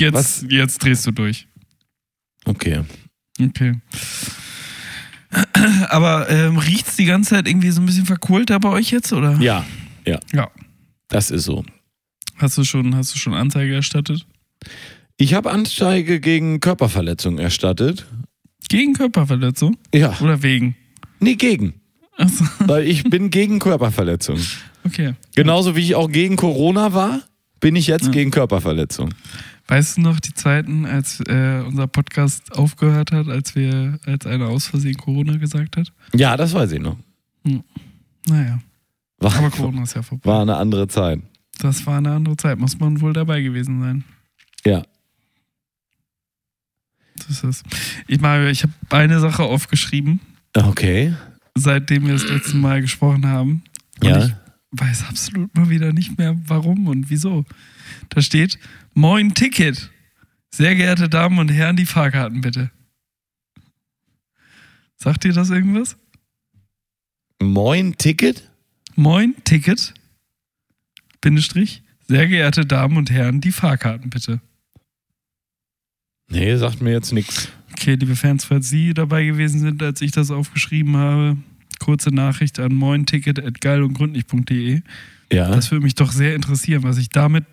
[0.00, 0.44] Jetzt, Was?
[0.48, 1.46] jetzt drehst du durch.
[2.44, 2.80] Okay.
[3.40, 3.74] Okay.
[5.88, 9.12] Aber ähm, riecht's die ganze Zeit irgendwie so ein bisschen verkohlt da bei euch jetzt,
[9.12, 9.36] oder?
[9.40, 9.64] Ja,
[10.06, 10.50] ja, Ja.
[11.08, 11.64] das ist so.
[12.36, 14.26] Hast du schon, hast du schon Anzeige erstattet?
[15.16, 18.06] Ich habe Anzeige gegen Körperverletzung erstattet.
[18.68, 19.76] Gegen Körperverletzung?
[19.94, 20.18] Ja.
[20.20, 20.76] Oder wegen?
[21.20, 21.74] Nee, gegen.
[22.16, 24.38] Achso, Weil ich bin gegen Körperverletzung.
[24.84, 25.14] okay.
[25.34, 27.20] Genauso wie ich auch gegen Corona war,
[27.60, 28.10] bin ich jetzt Ja.
[28.12, 29.14] gegen Körperverletzung.
[29.68, 34.48] Weißt du noch die Zeiten, als äh, unser Podcast aufgehört hat, als wir, als einer
[34.48, 35.92] aus Versehen Corona gesagt hat?
[36.14, 36.96] Ja, das weiß ich noch.
[38.26, 38.60] Naja,
[39.18, 40.28] War, aber Corona ist ja vorbei.
[40.28, 41.20] war eine andere Zeit.
[41.58, 44.04] Das war eine andere Zeit, muss man wohl dabei gewesen sein.
[44.64, 44.82] Ja.
[47.28, 47.64] Das ist.
[48.08, 50.20] Ich meine, ich habe eine Sache aufgeschrieben,
[50.54, 51.14] Okay.
[51.56, 53.62] Seitdem wir das letzte Mal gesprochen haben.
[54.02, 54.24] Und Ja.
[54.26, 54.32] ich
[54.72, 57.44] weiß absolut mal wieder nicht mehr, warum und wieso.
[58.08, 58.58] Da steht,
[58.94, 59.90] Moin Ticket.
[60.50, 62.70] Sehr geehrte Damen und Herren, die Fahrkarten bitte.
[64.96, 65.96] Sagt dir das irgendwas?
[67.40, 68.50] Moin Ticket?
[68.94, 69.94] Moin Ticket.
[71.20, 71.82] Bindestrich.
[72.06, 74.40] Sehr geehrte Damen und Herren, die Fahrkarten bitte.
[76.28, 77.48] Nee, sagt mir jetzt nichts.
[77.82, 81.36] Okay, liebe Fans, falls Sie dabei gewesen sind, als ich das aufgeschrieben habe,
[81.80, 84.82] kurze Nachricht an mointicket.geilundgründlich.de.
[85.32, 85.48] Ja.
[85.48, 87.44] Das würde mich doch sehr interessieren, was ich damit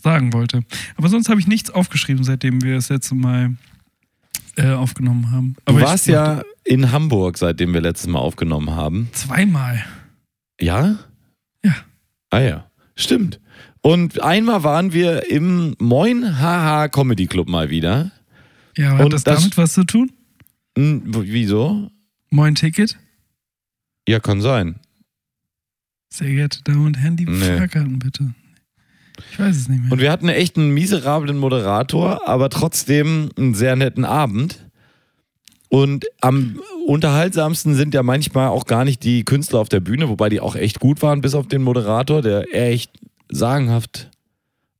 [0.00, 0.62] sagen wollte.
[0.96, 3.56] Aber sonst habe ich nichts aufgeschrieben, seitdem wir das letzte Mal
[4.54, 5.54] äh, aufgenommen haben.
[5.54, 9.08] Du Aber ich warst ja in Hamburg, seitdem wir letztes Mal aufgenommen haben.
[9.10, 9.84] Zweimal.
[10.60, 10.96] Ja?
[11.64, 11.74] Ja.
[12.30, 13.40] Ah ja, stimmt.
[13.80, 18.12] Und einmal waren wir im Moin Haha Comedy Club mal wieder.
[18.76, 20.10] Ja, hat Und das, das- damit was zu tun?
[20.76, 21.90] Hm, wieso?
[22.30, 22.96] Moin Ticket?
[24.08, 24.76] Ja, kann sein.
[26.12, 27.58] Sehr geehrte Damen und Herren, die Nee.
[27.58, 28.34] Fahrkarten bitte.
[29.30, 29.92] Ich weiß es nicht mehr.
[29.92, 34.66] Und wir hatten echt einen miserablen Moderator, aber trotzdem einen sehr netten Abend.
[35.68, 40.28] Und am unterhaltsamsten sind ja manchmal auch gar nicht die Künstler auf der Bühne, wobei
[40.28, 42.90] die auch echt gut waren, bis auf den Moderator, der echt
[43.30, 44.10] sagenhaft.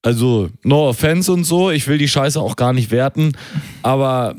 [0.02, 3.32] Also, no offense und so, ich will die Scheiße auch gar nicht werten,
[3.82, 4.34] aber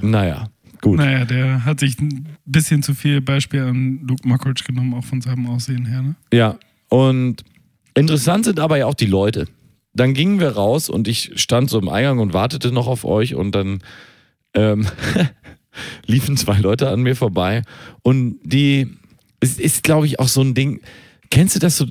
[0.00, 0.48] naja,
[0.80, 0.98] gut.
[0.98, 5.20] Naja, der hat sich ein bisschen zu viel Beispiel an Luke Mockridge genommen, auch von
[5.20, 6.02] seinem Aussehen her.
[6.02, 6.14] Ne?
[6.32, 7.44] Ja, und
[7.94, 9.46] interessant sind aber ja auch die Leute.
[9.92, 13.34] Dann gingen wir raus und ich stand so im Eingang und wartete noch auf euch
[13.34, 13.80] und dann
[14.54, 14.86] ähm,
[16.06, 17.62] liefen zwei Leute an mir vorbei
[18.02, 18.88] und die,
[19.40, 20.80] es ist glaube ich auch so ein Ding,
[21.30, 21.86] kennst du das so,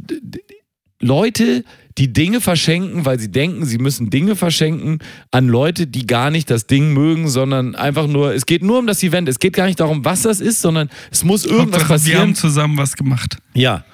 [0.99, 1.63] Leute,
[1.98, 5.00] die Dinge verschenken, weil sie denken, sie müssen Dinge verschenken
[5.32, 8.88] an Leute, die gar nicht das Ding mögen, sondern einfach nur, es geht nur um
[8.88, 11.82] das Event, es geht gar nicht darum, was das ist, sondern es muss irgendwas Hauptsache,
[11.82, 12.22] wir passieren.
[12.22, 13.38] haben zusammen was gemacht.
[13.54, 13.86] Ja.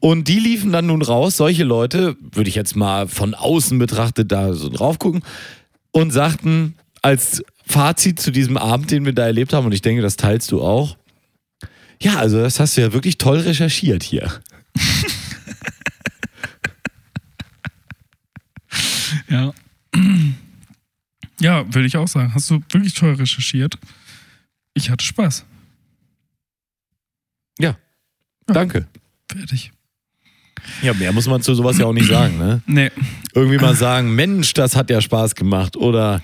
[0.00, 4.32] Und die liefen dann nun raus, solche Leute, würde ich jetzt mal von außen betrachtet
[4.32, 5.22] da so drauf gucken,
[5.92, 10.02] und sagten als Fazit zu diesem Abend, den wir da erlebt haben, und ich denke,
[10.02, 10.96] das teilst du auch,
[12.02, 14.30] ja, also das hast du ja wirklich toll recherchiert hier.
[19.28, 19.52] Ja.
[21.44, 22.32] Ja, würde ich auch sagen.
[22.34, 23.78] Hast du wirklich toll recherchiert.
[24.72, 25.44] Ich hatte Spaß.
[27.58, 27.76] Ja.
[28.46, 28.86] Danke.
[29.30, 29.70] Fertig.
[30.80, 32.62] Ja, mehr muss man zu sowas ja auch nicht sagen, ne?
[32.66, 32.90] Nee.
[33.34, 35.76] Irgendwie mal sagen, Mensch, das hat ja Spaß gemacht.
[35.76, 36.22] Oder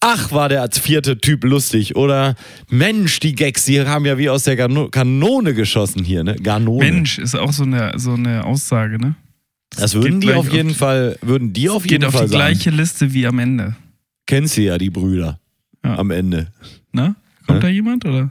[0.00, 1.94] ach, war der als vierte Typ lustig.
[1.94, 2.34] Oder
[2.70, 6.36] Mensch, die Gags, die haben ja wie aus der Kanone geschossen hier, ne?
[6.36, 6.90] Ganone.
[6.90, 9.16] Mensch ist auch so eine, so eine Aussage, ne?
[9.76, 12.32] Das würden geht die auf jeden Fall, würden die auf Geht jeden auf Fall die
[12.32, 12.54] sagen.
[12.54, 13.76] gleiche Liste wie am Ende.
[14.26, 15.38] Kennst du ja die Brüder
[15.84, 15.98] Ja.
[15.98, 16.48] am Ende.
[16.92, 17.14] Ne?
[17.46, 17.66] Kommt Hä?
[17.66, 18.30] da jemand oder?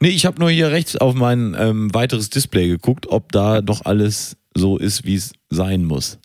[0.00, 3.84] Nee, ich habe nur hier rechts auf mein ähm, weiteres Display geguckt, ob da doch
[3.84, 6.18] alles so ist, wie es sein muss.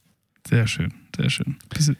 [0.47, 1.55] Sehr schön, sehr schön.
[1.73, 1.93] Bist du,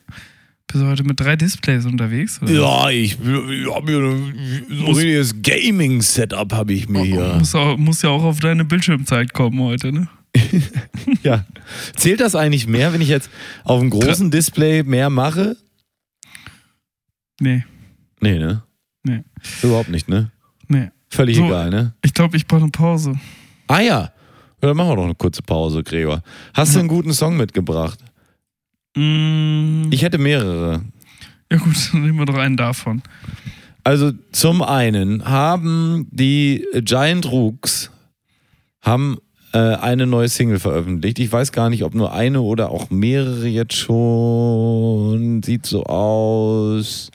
[0.68, 2.40] bist du heute mit drei Displays unterwegs?
[2.42, 2.52] Oder?
[2.52, 7.36] Ja, ich, ich habe hier ein- so ein richtiges Gaming-Setup habe ich mir hier.
[7.40, 10.08] Muss, auch, muss ja auch auf deine Bildschirmzeit kommen heute, ne?
[11.24, 11.46] Ja.
[11.96, 13.30] Zählt das eigentlich mehr, wenn ich jetzt
[13.64, 15.56] auf dem großen Display mehr mache?
[17.40, 17.64] Nee,
[18.22, 18.64] Nee, ne?
[19.04, 19.24] nee,
[19.62, 20.32] Überhaupt nicht, ne?
[20.68, 20.90] nee.
[21.10, 21.46] Völlig So.
[21.46, 21.94] egal, ne?
[22.04, 23.14] Ich glaube, ich brauche eine Pause.
[23.68, 23.86] Ah ja.
[24.02, 24.12] ja.
[24.62, 26.22] Dann machen wir doch eine kurze Pause, Gregor.
[26.54, 28.00] Hast du einen guten Song mitgebracht?
[28.96, 30.82] Mm, Ich hätte mehrere.
[31.52, 33.02] ja gut, dann nehmen wir doch einen davon.
[33.84, 37.92] Also zum einen haben die Giant Rooks
[38.82, 39.18] haben
[39.54, 41.20] äh, eine neue Single veröffentlicht.
[41.20, 45.44] Ich weiß gar nicht, ob nur eine oder auch mehrere jetzt schon.
[45.44, 47.12] Sieht so aus.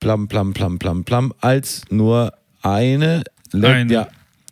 [0.00, 1.32] Plam, plam, plam, plam, plam.
[1.40, 2.32] Als nur
[2.62, 3.24] eine.
[3.52, 3.92] Eine.
[3.92, 4.08] Ja,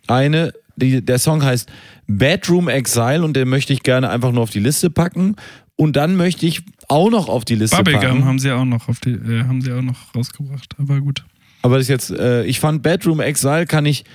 [0.07, 0.53] eine.
[0.75, 1.69] Die, der Song heißt
[2.07, 5.35] Bedroom Exile und den möchte ich gerne einfach nur auf die Liste packen.
[5.75, 8.25] Und dann möchte ich auch noch auf die Liste Bubblegum packen.
[8.25, 10.75] haben sie auch noch auf die, äh, haben sie auch noch rausgebracht.
[10.77, 11.23] Aber gut.
[11.61, 14.05] Aber das jetzt, äh, ich fand Bedroom Exile, kann ich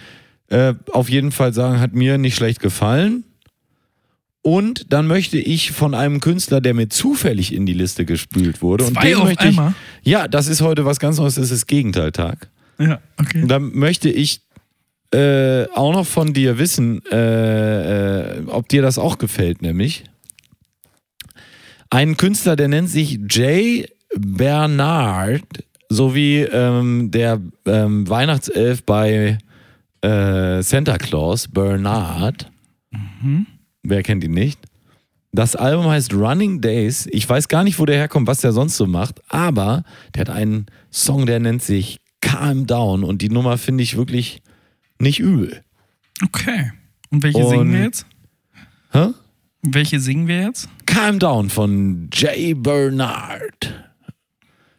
[0.48, 3.24] äh, auf jeden Fall sagen, hat mir nicht schlecht gefallen.
[4.42, 8.84] Und dann möchte ich von einem Künstler, der mir zufällig in die Liste gespült wurde.
[8.84, 9.74] und Zwei den auf möchte ich, einmal?
[10.02, 12.48] Ja, das ist heute was ganz Neues, das ist Gegenteiltag.
[12.78, 13.42] Ja, okay.
[13.42, 14.40] Und dann möchte ich
[15.12, 20.04] äh, auch noch von dir wissen, äh, äh, ob dir das auch gefällt, nämlich.
[21.90, 25.44] Ein Künstler, der nennt sich Jay Bernard,
[25.88, 29.38] sowie ähm, der ähm, Weihnachtself bei
[30.00, 32.50] äh, Santa Claus, Bernard.
[33.82, 34.60] Wer kennt ihn nicht?
[35.32, 37.08] Das Album heißt Running Days.
[37.10, 39.82] Ich weiß gar nicht, wo der herkommt, was der sonst so macht, aber
[40.14, 44.42] der hat einen Song, der nennt sich Calm Down und die Nummer finde ich wirklich
[44.98, 45.62] nicht übel.
[46.22, 46.72] Okay.
[47.10, 48.06] Und welche Und- singen wir jetzt?
[48.92, 49.08] Hä?
[49.62, 50.68] Welche singen wir jetzt?
[50.86, 53.72] Calm Down von Jay Bernard.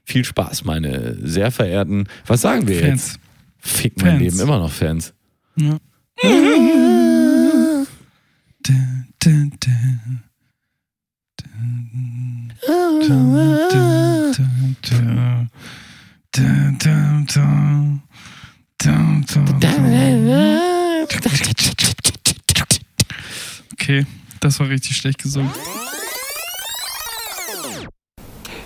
[0.06, 3.14] Viel Spaß, meine sehr verehrten, was sagen wir Fans.
[3.14, 3.20] jetzt?
[3.58, 4.22] Fick mein Fans.
[4.22, 5.14] Leben, immer noch Fans.
[5.56, 5.78] Ja.
[23.74, 24.06] Okay,
[24.40, 25.52] das war richtig schlecht gesungen.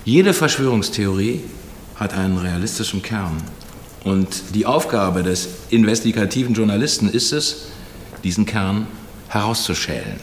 [0.05, 1.41] Jede Verschwörungstheorie
[1.95, 3.35] hat einen realistischen Kern.
[4.03, 7.67] Und die Aufgabe des investigativen Journalisten ist es,
[8.23, 8.87] diesen Kern
[9.29, 10.19] herauszuschälen.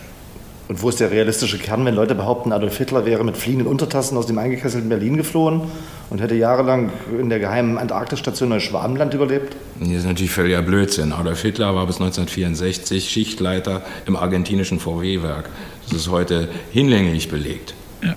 [0.66, 4.16] Und wo ist der realistische Kern, wenn Leute behaupten, Adolf Hitler wäre mit fliegenden Untertassen
[4.16, 5.60] aus dem eingekesselten Berlin geflohen
[6.08, 6.90] und hätte jahrelang
[7.20, 9.56] in der geheimen Antarktisstation Neuschwabenland überlebt?
[9.78, 11.12] Das ist natürlich völliger Blödsinn.
[11.12, 15.50] Adolf Hitler war bis 1964 Schichtleiter im argentinischen VW-Werk.
[15.90, 17.74] Das ist heute hinlänglich belegt.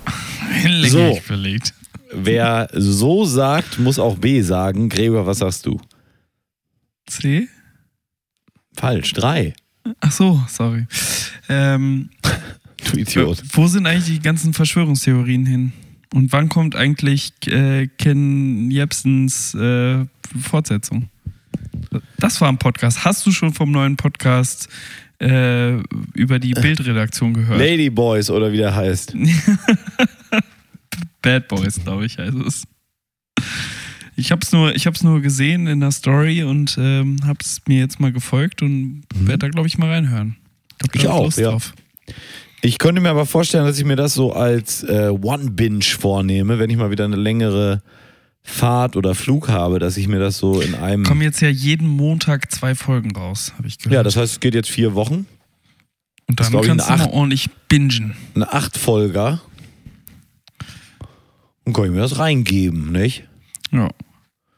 [0.62, 1.28] Hinlänglich So.
[1.28, 1.74] belegt.
[2.10, 4.88] Wer so sagt, muss auch B sagen.
[4.88, 5.78] Gregor, was sagst du?
[7.06, 7.46] C?
[8.74, 9.52] Falsch, drei.
[10.00, 10.86] Ach so, sorry.
[11.48, 12.10] Ähm,
[12.90, 13.42] Du Idiot.
[13.52, 15.72] Wo sind eigentlich die ganzen Verschwörungstheorien hin?
[16.14, 20.06] Und wann kommt eigentlich äh, Ken Jebsens äh,
[20.40, 21.08] Fortsetzung?
[22.18, 23.04] Das war ein Podcast.
[23.04, 24.68] Hast du schon vom neuen Podcast
[25.20, 25.76] äh,
[26.14, 27.58] über die Bildredaktion gehört?
[27.58, 29.14] Ladyboys oder wie der heißt.
[31.22, 32.62] Bad Boys, glaube ich, heißt es.
[34.18, 37.62] Ich habe es nur, ich hab's nur gesehen in der Story und ähm, habe es
[37.68, 40.36] mir jetzt mal gefolgt und werde da, glaube ich, mal reinhören.
[40.82, 41.52] Hab Ich auch, Lust ja.
[41.52, 41.72] drauf.
[42.60, 46.68] Ich könnte mir aber vorstellen, dass ich mir das so als äh, One-Binge vornehme, wenn
[46.68, 47.80] ich mal wieder eine längere
[48.42, 51.04] Fahrt oder Flug habe, dass ich mir das so in einem.
[51.04, 53.94] Kommen jetzt ja jeden Montag zwei Folgen raus, habe ich gehört.
[53.94, 55.26] ja, das heißt, es geht jetzt vier Wochen.
[56.26, 58.16] Und dann ich, kannst du eine mal ordentlich bingen.
[58.34, 59.40] Eine Acht-Folger.
[61.64, 63.22] Und kann ich mir das reingeben, nicht?
[63.70, 63.90] Ja.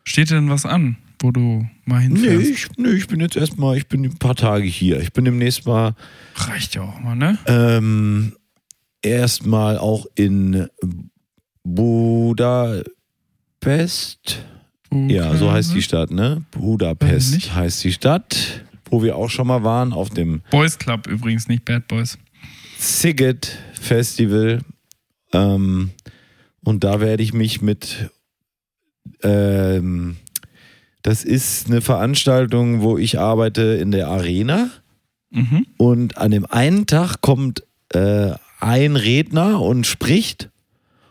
[0.05, 2.51] Steht denn was an, wo du mal Nee, hinfährst?
[2.51, 5.01] ich, nee, ich bin jetzt erstmal, ich bin ein paar Tage hier.
[5.01, 5.95] Ich bin demnächst mal
[6.35, 7.39] Reicht ja auch mal, ne?
[7.47, 8.35] ähm,
[9.03, 10.67] erstmal auch in
[11.65, 12.85] Budapest.
[14.93, 16.43] Ja, so heißt die Stadt, ne?
[16.51, 21.47] Budapest heißt die Stadt, wo wir auch schon mal waren, auf dem Boys Club übrigens,
[21.47, 22.19] nicht Bad Boys.
[22.77, 24.63] Siget Festival.
[25.33, 25.91] Ähm,
[26.65, 28.11] und da werde ich mich mit,
[29.23, 30.17] ähm,
[31.03, 34.71] das ist eine Veranstaltung, wo ich arbeite in der Arena.
[35.31, 35.67] Mhm.
[35.77, 37.63] Und an dem einen Tag kommt
[37.95, 40.51] äh, ein Redner und spricht.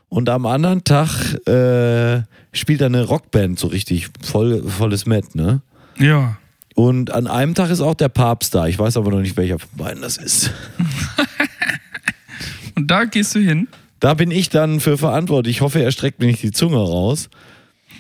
[0.10, 5.62] Und am anderen Tag äh, spielt eine Rockband so richtig voll, volles Met, ne?
[5.98, 6.38] Ja.
[6.76, 8.68] Und an einem Tag ist auch der Papst da.
[8.68, 10.52] Ich weiß aber noch nicht, welcher von beiden das ist.
[12.76, 13.68] Und da gehst du hin.
[14.00, 15.58] Da bin ich dann für verantwortlich.
[15.58, 17.30] Ich hoffe, er streckt mir nicht die Zunge raus.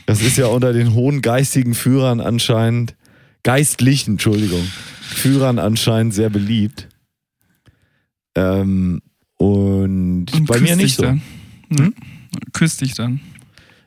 [0.10, 2.95] Das ist ja unter den hohen geistigen Führern anscheinend,
[3.43, 4.64] geistlichen, Entschuldigung,
[5.01, 6.88] Führern anscheinend sehr beliebt.
[8.34, 9.03] Ähm,
[9.38, 11.03] und, Und bei mir nicht so.
[11.03, 11.22] Dann.
[11.70, 11.93] Ne?
[12.53, 13.20] Küsst dich dann.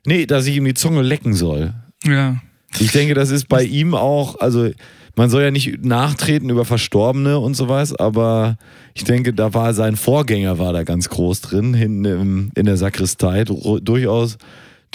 [0.06, 1.74] Nee, dass ich ihm die Zunge lecken soll.
[2.04, 2.40] Ja.
[2.78, 4.70] Ich denke, das ist bei ihm auch, also
[5.16, 8.58] man soll ja nicht nachtreten über Verstorbene und sowas, aber
[8.94, 12.76] ich denke, da war sein Vorgänger war da ganz groß drin, hinten im, in der
[12.76, 14.38] Sakristei, durchaus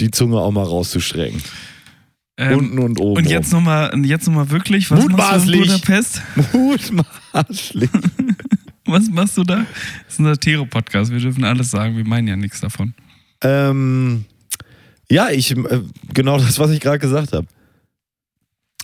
[0.00, 1.42] die Zunge auch mal rauszustrecken.
[2.36, 3.24] Ähm, Unten und oben.
[3.24, 5.60] Und jetzt nochmal jetzt noch mal wirklich, was machst du in Mutmaßlich.
[5.60, 6.22] Budapest?
[6.52, 7.90] Mutmaßlich.
[8.86, 9.56] Was machst du da?
[10.04, 12.94] Das ist ein Satire-Podcast, wir dürfen alles sagen, wir meinen ja nichts davon.
[13.42, 14.24] ähm,
[15.10, 15.82] ja, ich, äh,
[16.12, 17.46] genau das, was ich gerade gesagt habe.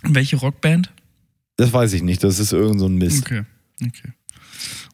[0.02, 0.90] Welche Rockband?
[1.56, 3.24] Das weiß ich nicht, das ist irgend so ein Mist.
[3.24, 3.42] Okay,
[3.82, 4.12] okay.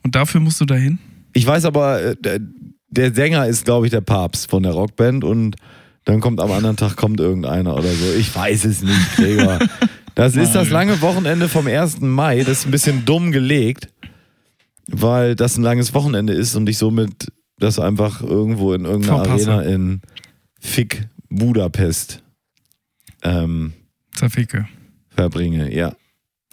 [0.03, 0.99] Und dafür musst du dahin?
[1.33, 2.41] Ich weiß aber, äh, der,
[2.89, 5.57] der Sänger ist, glaube ich, der Papst von der Rockband und
[6.05, 8.13] dann kommt am anderen Tag kommt irgendeiner oder so.
[8.19, 9.59] Ich weiß es nicht, Gregor.
[10.15, 12.01] Das ist das lange Wochenende vom 1.
[12.01, 12.41] Mai.
[12.41, 13.89] Das ist ein bisschen dumm gelegt,
[14.89, 19.53] weil das ein langes Wochenende ist und ich somit das einfach irgendwo in irgendeiner Verpasse.
[19.53, 20.01] Arena in
[20.61, 22.23] Fick Budapest
[23.23, 23.73] ähm,
[24.15, 24.67] Zerficke.
[25.11, 25.73] verbringe.
[25.75, 25.95] Ja.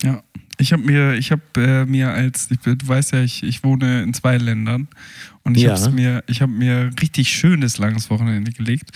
[0.03, 0.21] Ja.
[0.59, 4.01] Ich habe mir, ich habe äh, mir als, ich, du weißt ja, ich, ich wohne
[4.03, 4.87] in zwei Ländern
[5.43, 5.79] und ich Ja.
[5.79, 8.89] habe mir, ich habe mir richtig schönes langes Wochenende gelegt.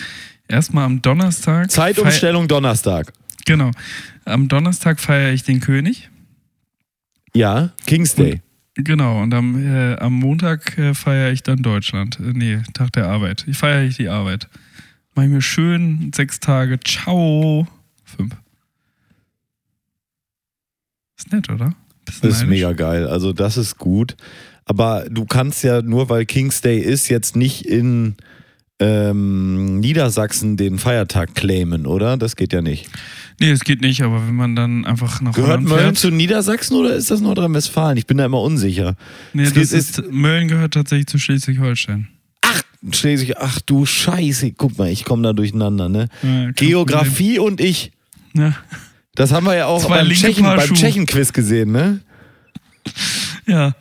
[0.51, 1.71] Erstmal am Donnerstag.
[1.71, 3.13] Zeitumstellung Donnerstag.
[3.45, 3.71] Genau.
[4.25, 6.09] Am Donnerstag feiere ich den König.
[7.33, 8.41] Ja, King's Day.
[8.75, 9.21] Genau.
[9.21, 12.19] Und am, äh, am Montag äh, feiere ich dann Deutschland.
[12.19, 13.45] Äh, nee, Tag der Arbeit.
[13.47, 14.49] Ich feiere ich die Arbeit.
[15.15, 16.79] Mach ich mir schön sechs Tage.
[16.79, 17.67] Ciao.
[18.03, 18.35] Fünf.
[21.17, 21.73] Ist nett, oder?
[22.05, 22.49] Bisschen Das ist neidisch.
[22.49, 23.07] mega geil.
[23.07, 24.15] Also das ist gut.
[24.65, 28.15] Aber du kannst ja nur, weil King's Day ist, jetzt nicht in
[28.81, 32.17] ähm, Niedersachsen den Feiertag claimen, oder?
[32.17, 32.89] Das geht ja nicht.
[33.39, 35.97] Nee, es geht nicht, aber wenn man dann einfach nach Gehört Holland Mölln fährt.
[35.97, 37.97] zu Niedersachsen oder ist das Nordrhein-Westfalen?
[37.97, 38.95] Ich bin da immer unsicher.
[39.33, 42.07] Nee, Es das geht- ist, Mölln gehört tatsächlich zu Schleswig-Holstein.
[42.91, 46.07] Schleswig, ach du Scheiße, guck mal, ich komme da durcheinander, ne?
[46.23, 47.91] Ja, Geografie und ich.
[48.33, 48.55] Ja.
[49.13, 50.73] Das haben wir ja auch beim linke Tschechen.
[50.75, 51.99] Tschechen-Quiz gesehen, ne?
[53.45, 53.75] ja.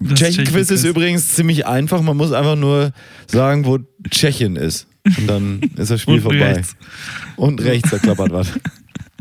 [0.00, 2.02] Das Tschechen-Quiz ist übrigens ziemlich einfach.
[2.02, 2.92] Man muss einfach nur
[3.26, 3.78] sagen, wo
[4.10, 4.86] Tschechien ist.
[5.18, 6.52] Und dann ist das Spiel Und vorbei.
[6.54, 6.76] rechts.
[7.36, 8.48] Und rechts, da klappert was.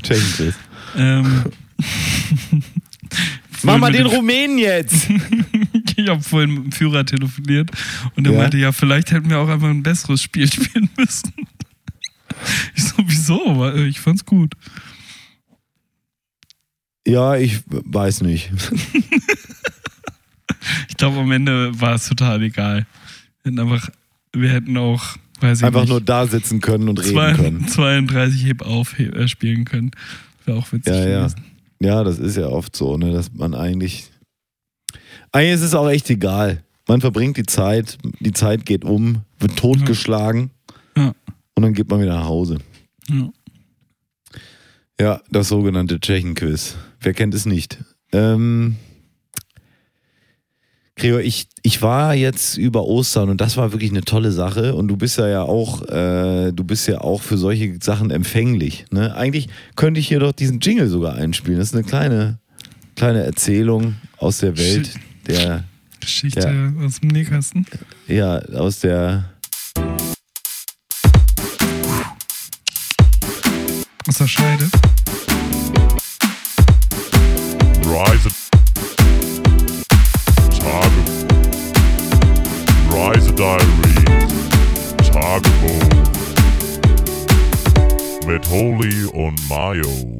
[0.01, 0.55] Tschechen-Quiz.
[0.97, 1.43] Ähm,
[3.63, 5.07] Mach mal den Rumänen jetzt!
[5.95, 7.69] Ich habe vorhin mit dem Führer telefoniert
[8.15, 8.39] und er Ja?
[8.39, 11.31] meinte, ja, vielleicht hätten wir auch einfach ein besseres Spiel spielen müssen.
[12.75, 13.47] Ich so, wieso?
[13.47, 14.53] Aber äh, ich fand's gut.
[17.05, 18.49] Ja, ich weiß nicht.
[20.89, 22.85] Ich glaube, am Ende war es total egal.
[23.43, 23.89] Wir hätten einfach,
[24.33, 25.03] wir hätten auch,
[25.39, 27.67] weiß ich Einfach nicht, nur da sitzen können und reden zwei- können.
[27.67, 29.91] 32 Heb auf äh, spielen können.
[30.45, 31.19] Wäre auch witzig Ja, ja.
[31.21, 31.43] gewesen.
[31.81, 34.09] Ja, das ist ja oft so, ne, dass man eigentlich.
[35.31, 36.63] Eigentlich ist es auch echt egal.
[36.87, 40.51] Man verbringt die Zeit, die Zeit geht um, wird totgeschlagen
[40.97, 41.13] Ja.
[41.55, 42.59] und dann geht man wieder nach Hause.
[43.09, 43.29] Ja.
[44.99, 46.75] Ja, das sogenannte Tschechen-Quiz.
[47.01, 47.79] Wer kennt es nicht?
[48.11, 48.75] Ähm,
[50.95, 54.87] Gregor, ich, ich war jetzt über Ostern und das war wirklich eine tolle Sache und
[54.87, 58.85] du bist ja, ja auch, äh, du bist ja auch für solche Sachen empfänglich.
[58.91, 59.15] Ne?
[59.15, 61.57] Eigentlich könnte ich hier doch diesen Jingle sogar einspielen.
[61.57, 62.37] Das ist eine kleine,
[62.95, 64.91] kleine Erzählung aus der Welt,
[65.27, 65.63] der,
[65.99, 67.65] Geschichte aus dem Nähkasten.
[68.07, 69.33] ja, aus der,
[74.05, 74.69] Aus der Scheide.
[77.85, 78.42] Rise
[88.25, 90.17] mit Holy und Mayo.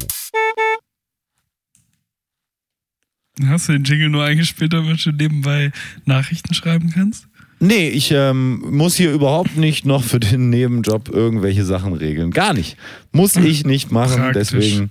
[3.45, 5.71] Hast du den Jingle nur eingespielt, damit du nebenbei
[6.05, 7.27] Nachrichten schreiben kannst?
[7.59, 12.31] Nee, ich ähm, muss hier überhaupt nicht noch für den Nebenjob irgendwelche Sachen regeln.
[12.31, 12.77] Gar nicht.
[13.11, 14.17] Muss ich nicht machen.
[14.17, 14.49] Praktisch.
[14.49, 14.89] Deswegen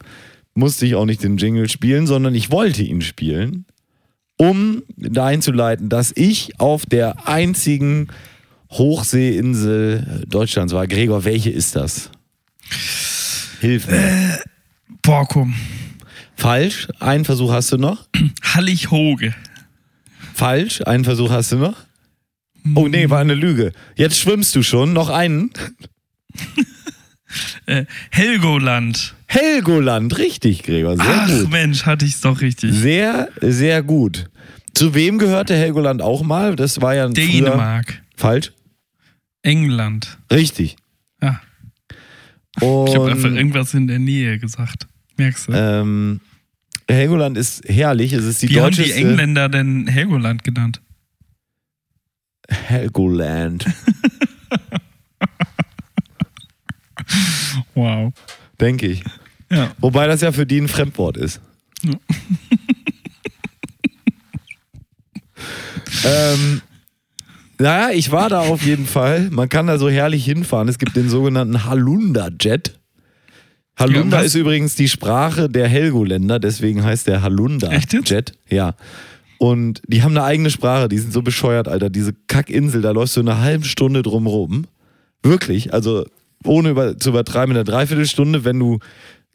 [0.55, 3.67] musste ich auch nicht den Jingle spielen, sondern ich wollte ihn spielen,
[4.39, 8.09] um da einzuleiten, dass ich auf der einzigen
[8.71, 10.87] Hochseeinsel Deutschlands war.
[10.87, 12.11] Gregor, welche ist das?
[13.61, 14.41] Hilf mir.
[15.03, 15.55] Borkum.
[16.37, 16.89] Falsch.
[16.99, 18.09] Einen Versuch hast du noch.
[18.43, 19.35] Hallig-Hoge.
[20.35, 20.83] Falsch.
[20.83, 21.77] Einen Versuch hast du noch.
[22.75, 23.73] Oh nee, war eine Lüge.
[23.97, 24.93] Jetzt schwimmst du schon.
[24.93, 25.51] Noch einen.
[27.65, 29.15] Äh, Helgoland.
[29.27, 30.97] Helgoland, richtig, Gregor.
[30.97, 31.51] Sehr Ach gut.
[31.51, 32.73] Mensch, hatte ich's doch richtig.
[32.75, 34.27] Sehr, sehr gut.
[34.75, 36.57] Zu wem gehörte Helgoland auch mal?
[36.57, 37.27] Das war ja ein früher...
[37.27, 38.03] Dänemark.
[38.17, 38.53] Falsch?
[39.43, 40.19] England.
[40.31, 40.77] Richtig.
[42.61, 44.87] Ja, ich habe einfach Und irgendwas in der Nähe gesagt.
[45.17, 45.53] Merkst du?
[45.53, 46.21] ähm,
[46.89, 48.13] Helgoland ist herrlich.
[48.13, 50.81] Es ist die Wie haben die Engländer denn Helgoland genannt?
[52.49, 53.67] Helgoland.
[57.75, 58.13] Wow.
[58.61, 59.03] Denke ich.
[59.51, 59.73] Ja.
[59.79, 61.41] Wobei das ja für die ein Fremdwort ist.
[61.83, 61.95] Ja.
[66.05, 66.63] ähm,
[67.63, 69.29] naja, ich war da auf jeden Fall.
[69.31, 70.69] Man kann da so herrlich hinfahren.
[70.69, 72.79] Es gibt den sogenannten Halunda-Jet.
[73.79, 77.23] Halunda Ja, ist übrigens die Sprache der Helgoländer, deswegen heißt der?
[77.23, 78.33] Halunda-Jet.
[78.49, 78.75] Ja.
[79.39, 81.89] Und die haben eine eigene Sprache, die sind so bescheuert, Alter.
[81.89, 84.67] Diese Kackinsel, da läufst du eine halbe Stunde drum rum.
[85.23, 86.05] Wirklich, also
[86.45, 88.81] ohne über, zu übertreiben, in einer Dreiviertelstunde, wenn du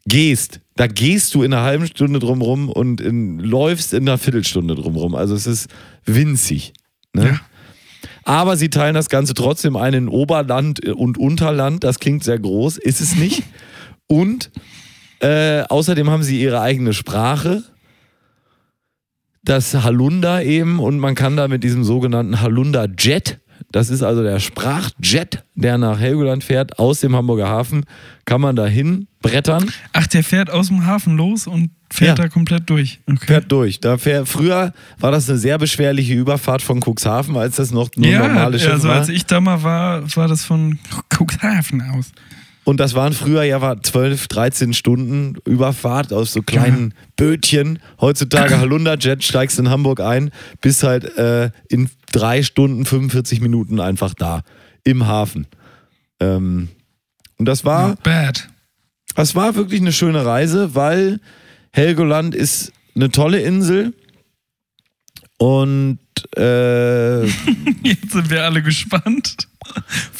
[0.06, 4.18] gehst, da gehst du in einer halben Stunde drum rum und in, läufst in einer
[4.18, 5.14] Viertelstunde drum rum.
[5.14, 5.70] Also es ist
[6.04, 6.74] winzig.
[7.14, 7.26] Ne?
[7.26, 7.40] Ja.
[8.28, 11.82] Aber sie teilen das Ganze trotzdem ein in Oberland und Unterland.
[11.82, 13.42] Das klingt sehr groß, ist es nicht.
[14.06, 14.50] Und
[15.20, 17.62] äh, außerdem haben sie ihre eigene Sprache.
[19.44, 20.78] Das Halunda eben.
[20.78, 23.40] Und man kann da mit diesem sogenannten Halunda Jet,
[23.72, 27.86] das ist also der Sprachjet, der nach Helgoland fährt, aus dem Hamburger Hafen,
[28.26, 29.70] kann man dahin brettern.
[29.94, 32.24] Ach, der fährt aus dem Hafen los und fährt Ja.
[32.24, 33.00] da komplett durch.
[33.06, 33.26] Okay.
[33.26, 33.80] Fährt durch.
[33.80, 38.06] Da fährt, früher war das eine sehr beschwerliche Überfahrt von Cuxhaven, als das noch nur
[38.06, 38.96] ja, normale Schiff also war.
[38.96, 40.78] als ich da mal war, war das von
[41.12, 42.12] Cuxhaven aus.
[42.64, 47.78] Und das waren früher ja war 12, 13 Stunden Überfahrt aus so kleinen Bötchen.
[47.98, 50.30] Heutzutage Halunda-Jet, steigst in Hamburg ein,
[50.60, 54.42] bist halt äh, in drei Stunden, 45 Minuten einfach da.
[54.84, 55.46] Im Hafen.
[56.20, 56.68] Ähm,
[57.38, 58.48] und das war, Not bad.
[59.14, 61.20] das war wirklich eine schöne Reise, weil
[61.72, 63.94] Helgoland ist eine tolle Insel.
[65.38, 65.98] Und
[66.36, 67.24] äh,
[67.82, 69.36] Jetzt sind wir alle gespannt.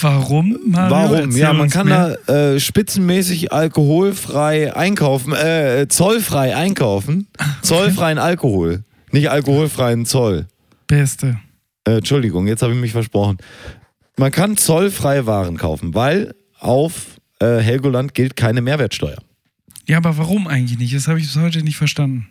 [0.00, 0.58] Warum?
[0.66, 0.90] Mario?
[0.90, 1.30] Warum?
[1.32, 2.18] Ja, man kann mehr.
[2.26, 7.26] da äh, spitzenmäßig alkoholfrei einkaufen, äh, zollfrei einkaufen.
[7.62, 8.84] Zollfreien Alkohol.
[9.10, 10.46] Nicht alkoholfreien Zoll.
[10.86, 11.38] Beste.
[11.84, 13.38] Äh, Entschuldigung, jetzt habe ich mich versprochen.
[14.16, 19.18] Man kann zollfreie Waren kaufen, weil auf äh, Helgoland gilt keine Mehrwertsteuer.
[19.88, 20.94] Ja, aber warum eigentlich nicht?
[20.94, 22.28] Das habe ich bis heute nicht verstanden.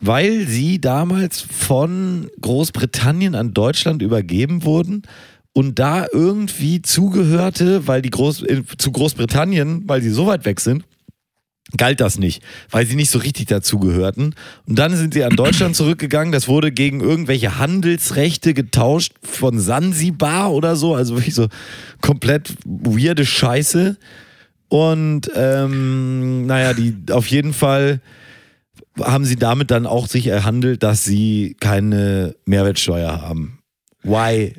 [0.00, 5.02] Weil sie damals von Großbritannien an Deutschland übergeben wurden
[5.52, 10.60] und da irgendwie zugehörte, weil die Groß äh, zu Großbritannien, weil sie so weit weg
[10.60, 10.84] sind,
[11.76, 14.34] galt das nicht, weil sie nicht so richtig dazugehörten.
[14.66, 16.32] Und dann sind sie an Deutschland zurückgegangen.
[16.32, 20.94] Das wurde gegen irgendwelche Handelsrechte getauscht von Sansibar oder so.
[20.94, 21.48] Also wirklich so
[22.00, 23.96] komplett weirde Scheiße.
[24.68, 28.00] Und ähm, naja, die auf jeden Fall
[29.00, 33.58] haben sie damit dann auch sich erhandelt, dass sie keine Mehrwertsteuer haben.
[34.02, 34.54] Why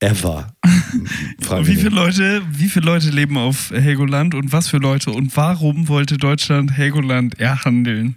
[0.00, 0.54] ever?
[1.40, 1.90] Fragen Wie viele.
[1.90, 6.76] Leute, wie viele Leute leben auf Helgoland und was für Leute und warum wollte Deutschland
[6.76, 8.16] Helgoland erhandeln?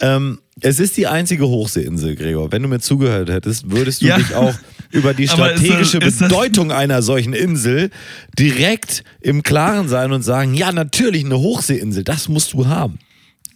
[0.00, 2.50] Ähm, es ist die einzige Hochseeinsel, Gregor.
[2.52, 4.16] Wenn du mir zugehört hättest, würdest du Ja.
[4.16, 4.54] dich auch
[4.90, 7.90] über die strategische das- Bedeutung einer solchen Insel
[8.38, 12.98] direkt im Klaren sein und sagen, ja, natürlich eine Hochseeinsel, das musst du haben.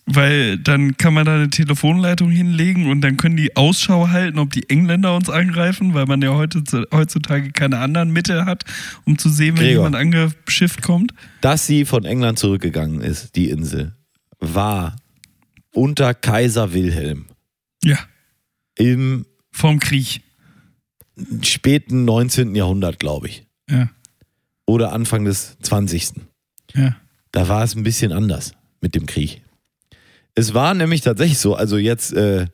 [0.07, 4.51] Weil dann kann man da eine Telefonleitung hinlegen und dann können die Ausschau halten, ob
[4.53, 6.62] die Engländer uns angreifen, weil man ja heute,
[6.93, 8.64] heutzutage keine anderen Mittel hat,
[9.05, 9.84] um zu sehen, wenn Gregor.
[9.86, 11.12] jemand angeschifft kommt.
[11.43, 13.93] Dass sie von England zurückgegangen ist, die Insel,
[14.41, 14.97] war
[15.72, 17.26] unter Kaiser Wilhelm
[17.84, 17.98] Ja,
[18.76, 20.22] im vorm Krieg.
[21.42, 22.54] späten 19.
[22.54, 23.46] Jahrhundert, glaube ich.
[23.68, 23.90] Ja,
[24.66, 26.12] Oder Anfang des 20.
[26.74, 26.96] ja.
[27.32, 29.42] Da war es ein bisschen anders mit dem Krieg.
[30.34, 32.46] Es war nämlich tatsächlich so, also jetzt äh,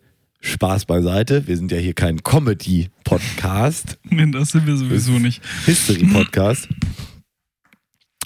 [0.43, 5.41] Spaß beiseite, wir sind ja hier kein Comedy-Podcast, Nee, das sind wir sowieso nicht.
[5.65, 6.69] History-Podcast.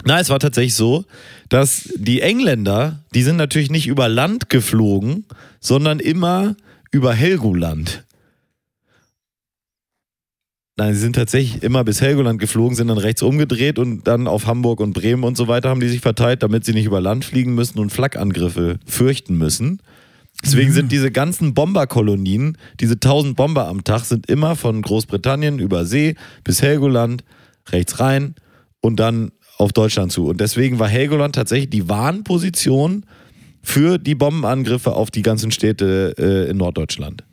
[0.04, 1.04] Nein, es war tatsächlich so,
[1.48, 5.26] dass die Engländer, die sind natürlich nicht über Land geflogen,
[5.60, 6.56] sondern immer
[6.90, 8.04] über Helgoland.
[10.76, 14.46] Nein, sie sind tatsächlich immer bis Helgoland geflogen, sind dann rechts umgedreht und dann auf
[14.46, 17.26] Hamburg und Bremen und so weiter haben die sich verteilt, damit sie nicht über Land
[17.26, 19.82] fliegen müssen und Flakangriffe fürchten müssen.
[20.42, 25.84] Deswegen sind diese ganzen Bomberkolonien, diese 1000 Bomber am Tag, sind immer von Großbritannien über
[25.84, 27.24] See bis Helgoland,
[27.68, 28.34] rechts rein
[28.80, 30.26] und dann auf Deutschland zu.
[30.26, 33.04] Und deswegen war Helgoland tatsächlich die Warnposition
[33.62, 37.24] für die Bombenangriffe auf die ganzen Städte äh, in Norddeutschland.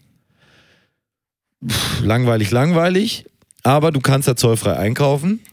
[1.65, 3.25] Pff, langweilig, langweilig,
[3.63, 5.39] aber du kannst da zollfrei einkaufen.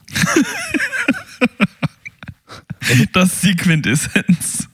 [3.14, 4.68] Das ist die Quintessenz.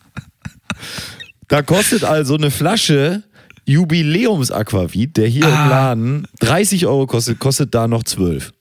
[1.47, 3.23] Da kostet also eine Flasche
[3.67, 5.63] Jubiläumsaquavit, der hier Ah.
[5.65, 8.53] im Laden 30 Euro kostet, kostet da noch 12.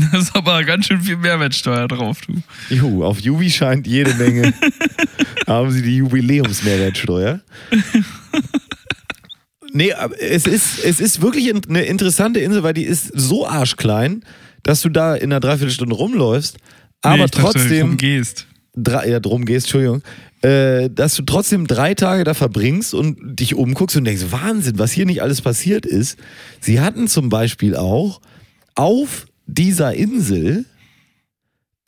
[0.12, 2.42] Da ist aber ganz schön viel Mehrwertsteuer drauf, du.
[2.74, 4.52] Juhu, auf Jubi scheint jede Menge.
[5.46, 7.40] haben sie die Jubiläumsmehrwertsteuer.
[9.72, 13.46] Nee, aber es ist, es ist wirklich in- eine interessante Insel, weil die ist so
[13.46, 14.24] arschklein,
[14.64, 16.56] dass du da in einer Dreiviertelstunde rumläufst,
[17.02, 17.80] aber nee, ich dachte, trotzdem.
[17.88, 18.46] komm, gehst.
[18.74, 20.02] drei, ja, drum gehst, Entschuldigung,
[20.42, 24.90] äh, dass du trotzdem drei Tage da verbringst und dich umguckst und denkst, Wahnsinn, was
[24.90, 26.18] hier nicht alles passiert ist.
[26.60, 28.20] Sie hatten zum Beispiel auch
[28.74, 30.64] auf dieser Insel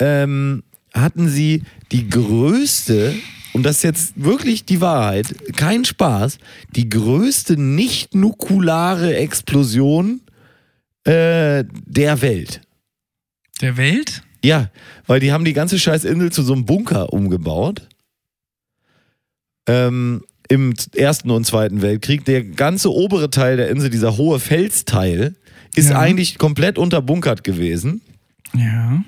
[0.00, 3.14] ähm, hatten sie die größte,
[3.52, 6.38] und das ist jetzt wirklich die Wahrheit, kein Spaß,
[6.74, 10.20] die größte nicht-nukulare Explosion
[11.04, 12.60] äh, der Welt.
[13.60, 14.22] Der Welt?
[14.44, 14.70] Ja,
[15.06, 17.88] weil die haben die ganze scheiß Insel zu so einem Bunker umgebaut.
[19.68, 22.24] Ähm, Im Ersten und Zweiten Weltkrieg.
[22.24, 25.36] Der ganze obere Teil der Insel, dieser hohe Felsteil,
[25.74, 25.98] ist Ja.
[25.98, 28.00] eigentlich komplett unterbunkert gewesen.
[28.54, 29.02] Ja.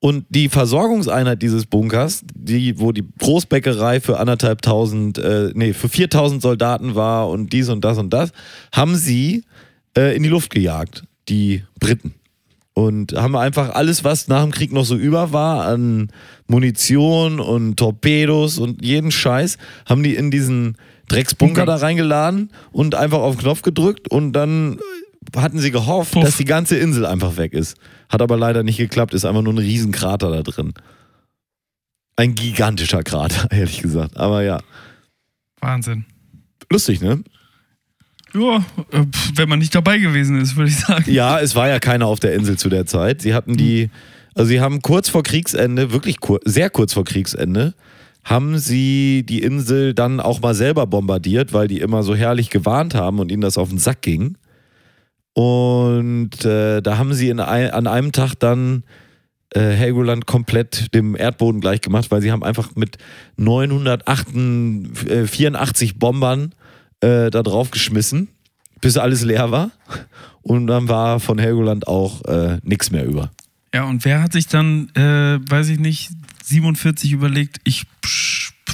[0.00, 5.88] Und die Versorgungseinheit dieses Bunkers, die, wo die Großbäckerei für anderthalb tausend, äh, nee, für
[5.88, 8.32] 4000 Soldaten war und dies und das und das,
[8.72, 9.44] haben sie
[9.96, 12.14] äh, in die Luft gejagt, die Briten.
[12.74, 16.08] Und haben einfach alles, was nach dem Krieg noch so über war, an
[16.48, 20.76] Munition und Torpedos und jeden Scheiß, haben die in diesen
[21.08, 24.78] Drecksbunker da reingeladen und einfach auf den Knopf gedrückt und dann
[25.36, 26.24] hatten sie gehofft, Puff.
[26.24, 27.76] dass die ganze Insel einfach weg ist.
[28.08, 30.74] Hat aber leider nicht geklappt, ist einfach nur ein Riesenkrater da drin.
[32.16, 34.16] Ein gigantischer Krater, ehrlich gesagt.
[34.16, 34.60] Aber ja,
[35.60, 36.04] Wahnsinn.
[36.70, 37.22] lustig, ne?
[38.34, 39.04] Ja, äh,
[39.34, 41.10] wenn man nicht dabei gewesen ist, würde ich sagen.
[41.10, 43.20] Ja, es war ja keiner auf der Insel zu der Zeit.
[43.20, 43.90] Sie hatten die,
[44.34, 47.74] also sie haben kurz vor Kriegsende, wirklich kur sehr kurz vor Kriegsende,
[48.24, 52.94] haben sie die Insel dann auch mal selber bombardiert, weil die immer so herrlich gewarnt
[52.94, 54.36] haben und ihnen das auf den Sack ging.
[55.34, 58.84] Und äh, da haben sie in ein, an einem Tag dann
[59.54, 62.98] äh, Helgoland komplett dem Erdboden gleich gemacht, weil sie haben einfach mit
[63.36, 66.54] 984 Bombern
[67.00, 68.28] äh, da drauf geschmissen,
[68.80, 69.70] bis alles leer war.
[70.42, 73.30] Und dann war von Helgoland auch äh, nichts mehr über.
[73.74, 76.10] Ja, und wer hat sich dann, äh, weiß ich nicht,
[76.44, 77.84] 47 überlegt, ich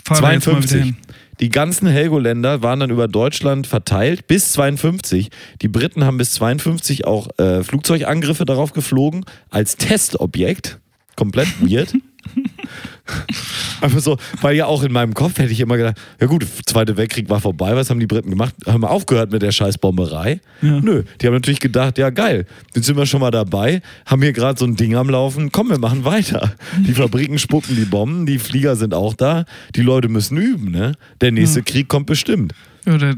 [0.05, 0.83] fahre da jetzt mal wieder 52.
[0.83, 0.97] hin.
[1.41, 5.30] Die ganzen Helgoländer waren dann über Deutschland verteilt bis 52.
[5.62, 10.80] Die Briten haben bis 52 auch äh, Flugzeugangriffe darauf geflogen als Testobjekt.
[11.14, 11.95] Komplett weird.
[13.81, 16.97] Einfach so, weil ja auch in meinem Kopf hätte ich immer gedacht, ja gut, Zweiter
[16.97, 18.55] Weltkrieg war vorbei, was haben die Briten gemacht?
[18.66, 20.41] Haben wir aufgehört mit der Scheißbomberei?
[20.62, 20.81] Ja.
[20.81, 24.33] Nö, die haben natürlich gedacht, ja geil, jetzt sind wir schon mal dabei, haben hier
[24.33, 26.55] gerade so ein Ding am Laufen, komm, wir machen weiter.
[26.87, 30.95] Die Fabriken spucken die Bomben, die Flieger sind auch da, die Leute müssen üben, ne?
[31.20, 32.55] Der nächste Krieg kommt bestimmt.
[32.85, 33.14] Ja, da,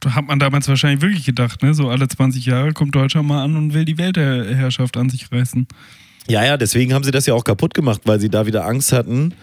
[0.00, 1.74] da hat man damals wahrscheinlich wirklich gedacht, ne?
[1.74, 5.66] So alle 20 Jahre kommt Deutschland mal an und will die Weltherrschaft an sich reißen.
[6.30, 8.92] Ja, ja, deswegen haben sie das ja auch kaputt gemacht, weil sie da wieder Angst
[8.92, 9.34] hatten,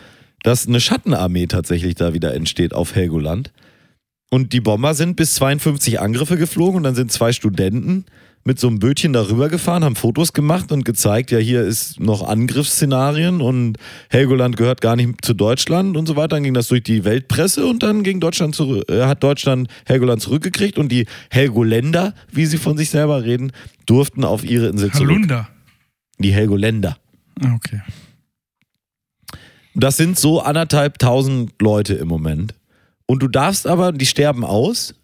[0.43, 3.51] dass eine Schattenarmee tatsächlich da wieder entsteht auf Helgoland.
[4.29, 8.05] Und die Bomber sind bis 52 Angriffe geflogen und dann sind zwei Studenten
[8.45, 12.25] mit so einem Bötchen darüber gefahren, haben Fotos gemacht und gezeigt, ja, hier ist noch
[12.25, 13.77] Angriffsszenarien und
[14.09, 16.29] Helgoland gehört gar nicht zu Deutschland und so weiter.
[16.29, 20.21] Dann ging das durch die Weltpresse und dann ging Deutschland zurück, äh, hat Deutschland Helgoland
[20.21, 23.51] zurückgekriegt und die Helgoländer, wie sie von sich selber reden,
[23.85, 25.09] durften auf ihre Insel zurück.
[25.09, 25.49] Halunda.
[26.20, 26.97] Die Helgoländer.
[27.41, 27.82] Ah, Okay.
[29.80, 32.55] Das sind so anderthalb tausend Leute im Moment.
[33.05, 34.95] Und du darfst aber, die sterben aus,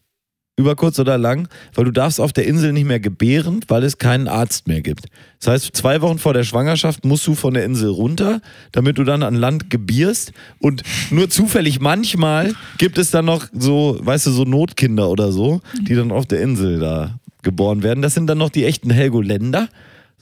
[0.57, 3.97] über kurz oder lang, weil du darfst auf der Insel nicht mehr gebären, weil es
[3.97, 5.05] keinen Arzt mehr gibt.
[5.39, 8.41] Das heißt, zwei Wochen vor der Schwangerschaft musst du von der Insel runter,
[8.72, 10.32] damit du dann an Land gebierst.
[10.59, 15.61] Und nur zufällig manchmal gibt es dann noch so, weißt du, so Notkinder oder so,
[15.88, 18.01] die dann auf der Insel da geboren werden.
[18.01, 19.70] Das sind dann noch die echten Helgoländer.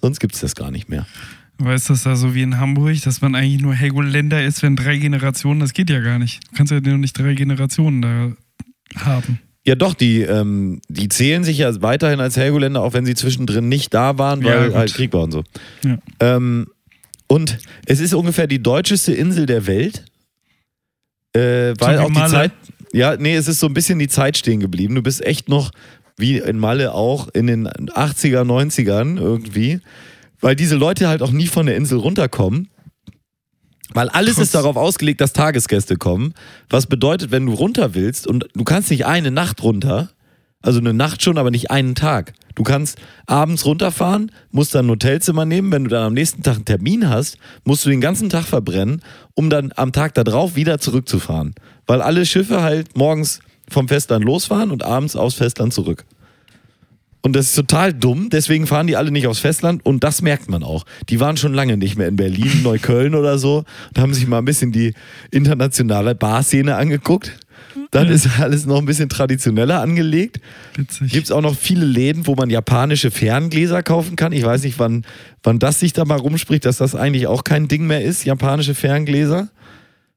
[0.01, 1.05] Sonst gibt es das gar nicht mehr.
[1.59, 4.75] Weißt du, das da so wie in Hamburg, dass man eigentlich nur Helgoländer ist, wenn
[4.75, 6.39] drei Generationen, das geht ja gar nicht.
[6.49, 8.31] Du kannst ja nur nicht drei Generationen da
[8.95, 9.39] haben.
[9.63, 13.69] Ja, doch, die, ähm, die zählen sich ja weiterhin als Helgoländer, auch wenn sie zwischendrin
[13.69, 14.75] nicht da waren, Ja, weil gut.
[14.77, 15.43] halt Krieg war und so.
[15.83, 15.99] Ja.
[16.19, 16.67] Ähm,
[17.27, 20.03] und es ist ungefähr die deutscheste Insel der Welt.
[21.33, 22.25] Äh, weil auch die?
[22.27, 22.51] Zeit.
[22.91, 24.95] Ja, nee, es ist so ein bisschen die Zeit stehen geblieben.
[24.95, 25.71] Du bist echt noch,
[26.21, 29.81] wie in Malle auch, in den 80er, 90ern irgendwie.
[30.39, 32.69] Weil diese Leute halt auch nie von der Insel runterkommen.
[33.93, 36.33] Weil alles Trotz- ist darauf ausgelegt, dass Tagesgäste kommen.
[36.69, 40.09] Was bedeutet, wenn du runter willst und du kannst nicht eine Nacht runter,
[40.61, 42.33] also eine Nacht schon, aber nicht einen Tag.
[42.55, 45.71] Du kannst abends runterfahren, musst dann ein Hotelzimmer nehmen.
[45.71, 49.01] Wenn du dann am nächsten Tag einen Termin hast, musst du den ganzen Tag verbrennen,
[49.33, 51.55] um dann am Tag darauf wieder zurückzufahren.
[51.87, 53.39] Weil alle Schiffe halt morgens
[53.71, 56.05] vom Festland losfahren und abends aufs Festland zurück.
[57.23, 60.49] Und das ist total dumm, deswegen fahren die alle nicht aufs Festland und das merkt
[60.49, 60.85] man auch.
[61.09, 64.39] Die waren schon lange nicht mehr in Berlin, Neukölln oder so und haben sich mal
[64.39, 64.93] ein bisschen die
[65.29, 67.37] internationale Barszene angeguckt.
[67.91, 70.39] Dann ist alles noch ein bisschen traditioneller angelegt.
[71.11, 74.31] Gibt es auch noch viele Läden, wo man japanische Ferngläser kaufen kann.
[74.31, 75.05] Ich weiß nicht, wann,
[75.43, 78.73] wann das sich da mal rumspricht, dass das eigentlich auch kein Ding mehr ist, japanische
[78.73, 79.49] Ferngläser.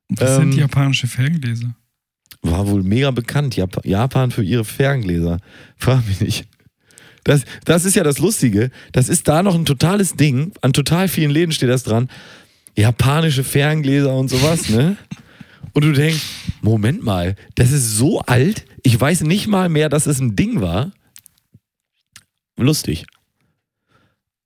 [0.08, 1.74] Was Ähm, sind japanische Ferngläser?
[2.44, 5.38] War wohl mega bekannt, Jap Japan für ihre Ferngläser.
[5.76, 6.46] Frag mich nicht.
[7.24, 8.70] Das, das ist ja das Lustige.
[8.92, 10.52] Das ist da noch ein totales Ding.
[10.60, 12.10] An total vielen Läden steht das dran.
[12.76, 14.98] Japanische Ferngläser und sowas, ne?
[15.72, 16.22] Und du denkst,
[16.60, 18.66] Moment mal, das ist so alt.
[18.82, 20.92] Ich weiß nicht mal mehr, dass es ein Ding war.
[22.56, 23.06] Lustig.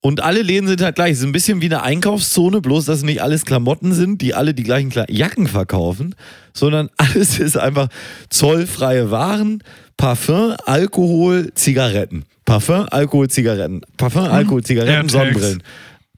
[0.00, 1.12] Und alle Läden sind halt gleich.
[1.12, 4.54] Es ist ein bisschen wie eine Einkaufszone, bloß dass nicht alles Klamotten sind, die alle
[4.54, 6.14] die gleichen Kle Jacken verkaufen,
[6.52, 7.88] sondern alles ist einfach
[8.30, 9.62] zollfreie Waren,
[9.96, 12.24] Parfum, Alkohol, Zigaretten.
[12.44, 13.82] Parfum, Alkohol, Zigaretten.
[13.96, 15.08] Parfum, Alkohol, Zigaretten.
[15.08, 15.62] Sonnenbrillen.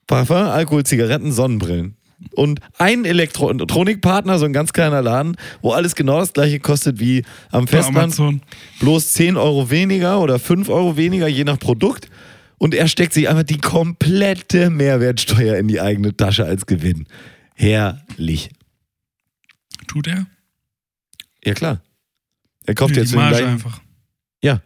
[0.07, 1.97] Parfum, Alkohol, Zigaretten, Sonnenbrillen.
[2.35, 7.23] Und ein Elektronikpartner, so ein ganz kleiner Laden, wo alles genau das gleiche kostet wie
[7.51, 8.15] am Festland
[8.81, 12.09] bloß 10 Euro weniger oder 5 Euro weniger, je nach Produkt.
[12.63, 17.07] Und er steckt sich einfach die komplette Mehrwertsteuer in die eigene Tasche als Gewinn.
[17.57, 18.51] Herrlich.
[19.89, 20.27] Tut er?
[21.43, 21.81] Ja, klar.
[22.67, 23.53] Er kauft Nee, jetzt die den Marge gleichen.
[23.53, 23.81] einfach.
[24.43, 24.61] Ja.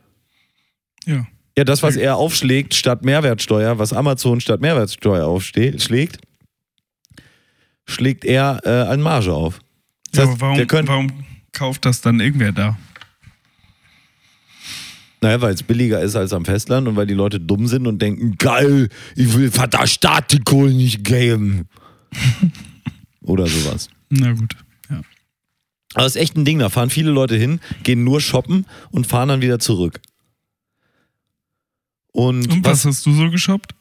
[1.06, 1.24] Ja.
[1.56, 6.18] Ja, das, was er aufschlägt statt Mehrwertsteuer, was Amazon statt Mehrwertsteuer aufschlägt,
[7.86, 9.60] schlägt er äh, an Marge auf.
[10.10, 12.76] Das ja heißt, aber warum, könnte- warum kauft das dann irgendwer da?
[15.24, 18.02] Naja, weil es billiger ist als am Festland und weil die Leute dumm sind und
[18.02, 21.66] denken, geil, ich will Vater Staat die Kohle nicht geben.
[23.22, 23.88] Oder sowas.
[24.10, 24.54] Na gut.
[24.90, 24.96] Ja.
[25.94, 29.06] Aber das ist echt ein Ding, da fahren viele Leute hin, gehen nur shoppen und
[29.06, 29.98] fahren dann wieder zurück.
[32.12, 33.74] Und, Und was hast du so geshoppt?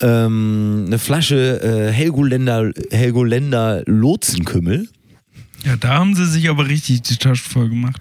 [0.00, 4.88] Ähm, eine Flasche äh, Helgoländer, Helgoländer Lotsenkümmel.
[5.62, 8.00] Ja, da haben sie sich aber richtig die Tasche voll gemacht.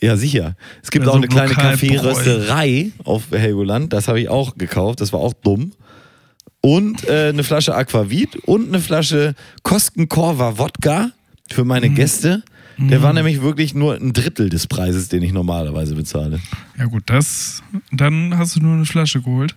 [0.00, 0.56] Ja, sicher.
[0.82, 1.52] Es gibt Ja, auch eine kleine.
[1.54, 3.92] Kaffeerösterei auf Helgoland.
[3.92, 5.00] Das habe ich auch gekauft.
[5.00, 5.72] Das war auch dumm.
[6.60, 11.10] Und äh, eine Flasche Aquavit und eine Flasche Koskenkorva Wodka
[11.50, 11.94] für meine Mhm.
[11.94, 12.42] Gäste.
[12.76, 16.40] Der war nämlich wirklich nur ein Drittel des Preises, den ich normalerweise bezahle.
[16.76, 17.62] Ja gut, das.
[17.92, 19.54] Dann hast du nur eine Flasche geholt.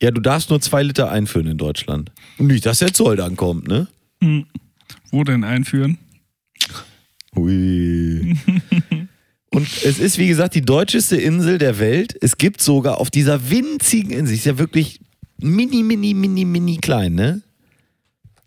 [0.00, 2.12] Ja, du darfst nur zwei Liter einfüllen in Deutschland.
[2.38, 3.88] Und nicht, dass der Zoll dann kommt, ne?
[5.10, 5.98] Wo denn einführen?
[7.34, 8.36] Hui.
[9.54, 12.16] Und es ist, wie gesagt, die deutscheste Insel der Welt.
[12.20, 15.00] Es gibt sogar auf dieser winzigen Insel, ist ja wirklich
[15.38, 17.42] mini, mini, mini, mini klein, ne?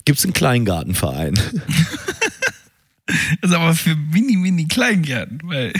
[0.06, 1.39] Gibt es einen Kleingartenverein.
[3.41, 5.74] Das ist aber für mini, mini Kleingärten, weil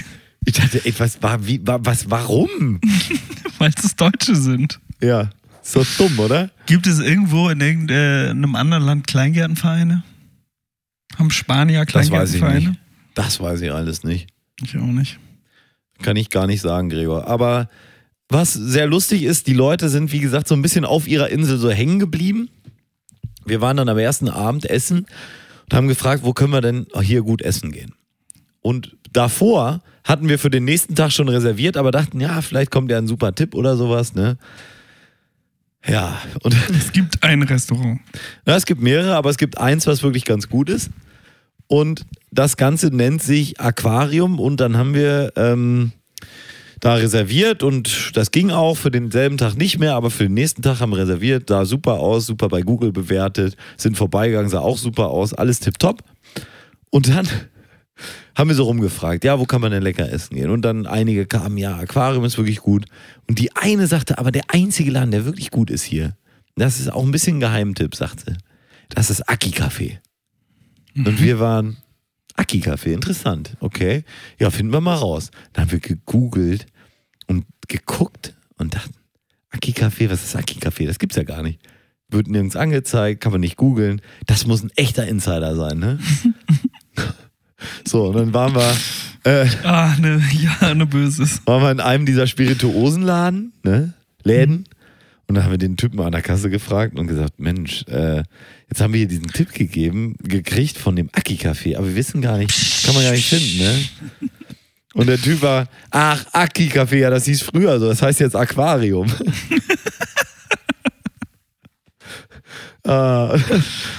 [0.46, 2.80] Ich dachte, ey, was, war, wie, war, was, warum?
[3.58, 4.80] weil es Deutsche sind.
[5.02, 5.32] Ja,
[5.74, 6.52] doch dumm, oder?
[6.68, 10.04] Gibt es irgendwo in irgendeinem anderen Land Kleingärtenvereine?
[11.18, 12.70] Haben Spanier Das weiß ich Kleingärtenvereine?
[12.70, 12.80] nicht.
[13.16, 14.28] Das weiß ich alles nicht.
[14.64, 15.20] Ich auch nicht.
[16.02, 17.28] Kann ich gar nicht sagen, Gregor.
[17.28, 17.70] Aber
[18.30, 21.58] was sehr lustig ist, die Leute sind, wie gesagt, so ein bisschen auf ihrer Insel
[21.58, 22.50] so hängen geblieben.
[23.46, 25.06] Wir waren dann am ersten Abend essen
[25.66, 27.94] und haben gefragt, wo können wir denn hier gut essen gehen?
[28.62, 32.92] Und davor hatten wir für den nächsten Tag schon reserviert, aber dachten, ja, vielleicht kommt
[32.92, 34.38] ja ein super Tipp oder sowas, ne?
[35.88, 38.00] Ja, und Es gibt ein Restaurant.
[38.48, 40.90] ja, es gibt mehrere, aber es gibt eins, was wirklich ganz gut ist.
[41.68, 45.92] Und das Ganze nennt sich Aquarium und dann haben wir ähm,
[46.80, 50.62] da reserviert und das ging auch für denselben Tag nicht mehr, aber für den nächsten
[50.62, 54.78] Tag haben wir reserviert, sah super aus, super bei Google bewertet, sind vorbeigegangen, sah auch
[54.78, 56.04] super aus, alles tipptopp.
[56.92, 57.28] Und dann
[58.36, 60.50] haben wir so rumgefragt, ja, wo kann man denn lecker essen gehen?
[60.50, 62.86] Und dann einige kamen, ja, Aquarium ist wirklich gut.
[63.28, 66.16] Und die eine sagte, aber der einzige Laden, der wirklich gut ist hier,
[66.56, 68.36] das ist auch ein bisschen ein Geheimtipp, sagt sie.
[68.90, 69.52] Das ist Aki
[70.96, 71.08] Café.
[71.08, 71.78] Und wir waren,
[72.36, 74.04] Aki Café, interessant, okay.
[74.40, 75.32] Ja, finden wir mal raus.
[75.54, 76.66] Dann haben wir gegoogelt
[77.28, 78.94] und geguckt und dachten,
[79.52, 80.86] Aki Café, was ist Aki Café?
[80.86, 81.60] Das gibt's ja gar nicht.
[82.10, 84.02] Wird nirgends angezeigt, kann man nicht googeln.
[84.28, 86.00] Das muss ein echter Insider sein, ne?
[87.88, 88.76] so, und dann waren wir,
[89.24, 90.22] äh, Ah, ne,
[90.62, 91.42] ja, ne Böses.
[91.46, 93.94] waren wir in einem dieser Spirituosenladen, ne?
[94.24, 94.68] Läden.
[95.28, 98.24] Und dann haben wir den Typen an der Kasse gefragt und gesagt, Mensch, äh,
[98.70, 102.38] jetzt haben wir hier diesen Tipp gegeben, gekriegt von dem Aki-Café, aber wir wissen gar
[102.38, 104.30] nicht, kann man gar nicht finden, ne?
[104.94, 109.12] Und der Typ war, ach, Aki-Café, ja, das hieß früher so, das heißt jetzt Aquarium.
[112.88, 113.36] Ah,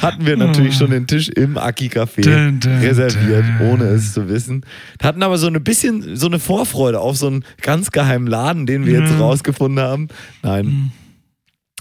[0.01, 3.69] hatten wir natürlich schon den Tisch im Aki-Café reserviert, dun.
[3.73, 4.65] ohne es zu wissen.
[5.03, 8.87] Hatten aber so ein bisschen so eine Vorfreude auf so einen ganz geheimen Laden, den
[8.87, 9.21] wir jetzt Mhm.
[9.23, 10.07] rausgefunden haben.
[10.45, 10.93] Nein,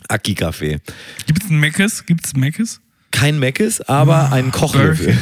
[0.09, 0.79] Aki-Café.
[1.27, 2.05] Gibt's ein Meckes?
[2.05, 2.81] Gibt's Meckes?
[3.11, 5.17] Kein Meckes, aber ein Kochlöffel.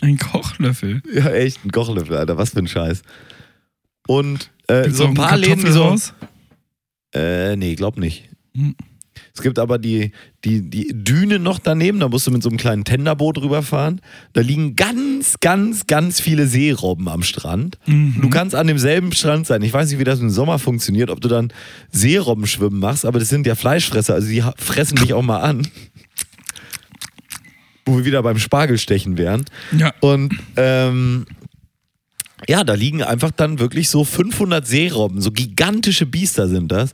[0.00, 1.02] Ein Kochlöffel.
[1.12, 3.02] ja, echt, ein Kochlöffel, Alter, was für ein Scheiß.
[4.08, 5.94] Und äh, so ein einen paar Läden, die so.
[7.14, 8.28] Äh, nee, glaub nicht.
[8.56, 8.74] Hm.
[9.38, 10.10] Es gibt aber die,
[10.44, 14.00] die, die Düne noch daneben, da musst du mit so einem kleinen Tenderboot rüberfahren.
[14.32, 17.78] Da liegen ganz, ganz, ganz viele Seerobben am Strand.
[18.20, 19.62] Du kannst an demselben Strand sein.
[19.62, 21.52] Ich weiß nicht, wie das im Sommer funktioniert, ob du dann
[21.92, 25.68] Seerobbenschwimmen machst, aber das sind ja Fleischfresser, also die fressen dich auch mal an.
[27.86, 29.44] Wo wir wieder beim Spargelstechen wären.
[29.78, 29.94] Ja.
[30.00, 31.26] Und ähm,
[32.48, 36.90] ja, da liegen einfach dann wirklich so 500 Seerobben, so gigantische Biester sind das.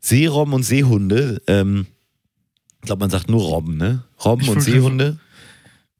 [0.00, 1.40] Seerobben und Seehunde.
[1.46, 1.86] Ähm,
[2.82, 4.04] ich glaube, man sagt nur Robben, ne?
[4.24, 5.18] Robben Ich und Seehunde.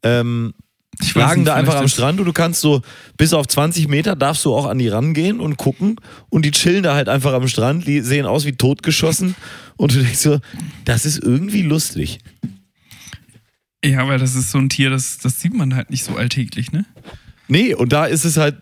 [0.03, 0.55] Ähm,
[1.03, 2.81] Ich lagen da einfach am Strand und du kannst so
[3.19, 5.97] bis auf 20 Meter darfst du auch an die rangehen und gucken
[6.31, 9.35] und die chillen da halt einfach am Strand, die sehen aus wie totgeschossen
[9.77, 10.41] und du denkst so,
[10.87, 12.19] das ist irgendwie lustig.
[13.85, 16.73] Ja, weil das ist so ein Tier, das, das sieht man halt nicht so alltäglich,
[16.73, 16.85] ne?
[17.49, 18.57] Nee, und da ist es halt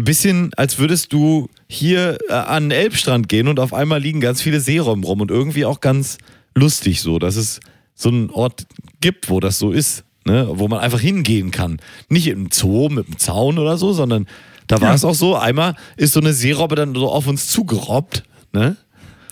[0.00, 4.20] ein bisschen, als würdest du hier äh, an den Elbstrand gehen und auf einmal liegen
[4.20, 6.18] ganz viele Seerobben rum und irgendwie auch ganz
[6.54, 7.60] lustig so, dass es
[7.94, 8.66] so einen Ort
[9.00, 10.48] gibt, wo das so ist, ne?
[10.52, 11.80] wo man einfach hingehen kann.
[12.08, 14.26] Nicht im Zoo mit einem Zaun oder so, sondern
[14.66, 14.94] da war Ja.
[14.94, 18.22] es auch so, einmal ist so eine Seerobbe dann so auf uns zugerobbt,
[18.52, 18.76] ne?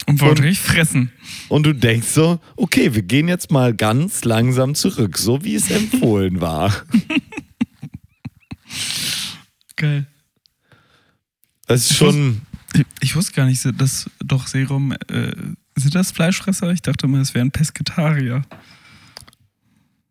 [0.07, 1.13] Und wollte richtig fressen.
[1.49, 5.71] Und du denkst so, okay, wir gehen jetzt mal ganz langsam zurück, so wie es
[5.71, 6.73] empfohlen war.
[9.77, 10.07] Geil.
[11.69, 12.41] Das ist schon,
[12.75, 15.33] Ich, ich wusste gar nicht, dass doch Serum, äh,
[15.77, 16.73] sind das Fleischfresser?
[16.73, 18.43] Ich dachte immer, es wären Pesketarier.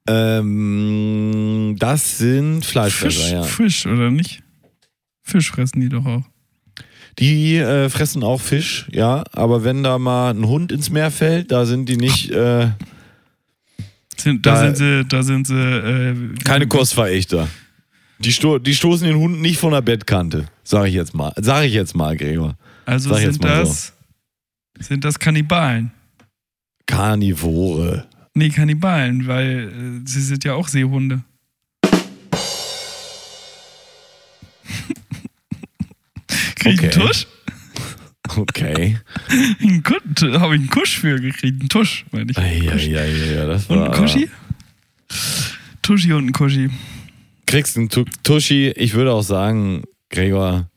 [0.07, 3.43] Ähm, das sind Fleischfresser, Fisch, ja.
[3.43, 4.41] Fisch, oder nicht?
[5.23, 6.23] Fisch fressen die doch auch.
[7.19, 11.51] Die äh, fressen auch Fisch, ja, aber wenn da mal ein Hund ins Meer fällt,
[11.51, 12.69] da sind die nicht äh,
[14.15, 17.47] Sind, da, Da- sind sie, da sind sie, äh, keine Kostverächter.
[18.19, 21.33] Die, sto die stoßen den Hund nicht von der Bettkante, sag ich jetzt mal.
[21.37, 22.57] Sag ich jetzt mal, Gregor.
[22.85, 23.93] Also sag sind das,
[24.79, 25.91] sind das Kannibalen?
[26.87, 28.07] Karnivore.
[28.33, 31.23] Nee, Kannibalen, weil äh, sie sind ja auch Seehunde.
[36.55, 36.87] Krieg ich Okay.
[36.91, 37.27] einen Tusch?
[38.35, 38.97] Okay.
[40.39, 41.59] Habe ich einen Kusch für gekriegt.
[41.59, 42.37] Einen Tusch, meine ich.
[42.37, 43.91] Ja, ja, ja, ja, das Und war.
[43.93, 44.29] ein Kuschi?
[45.81, 46.69] Tuschi und ein Kuschi.
[47.47, 48.69] Kriegst einen Tu- Tuschi.
[48.75, 50.69] Ich würde auch sagen, Gregor,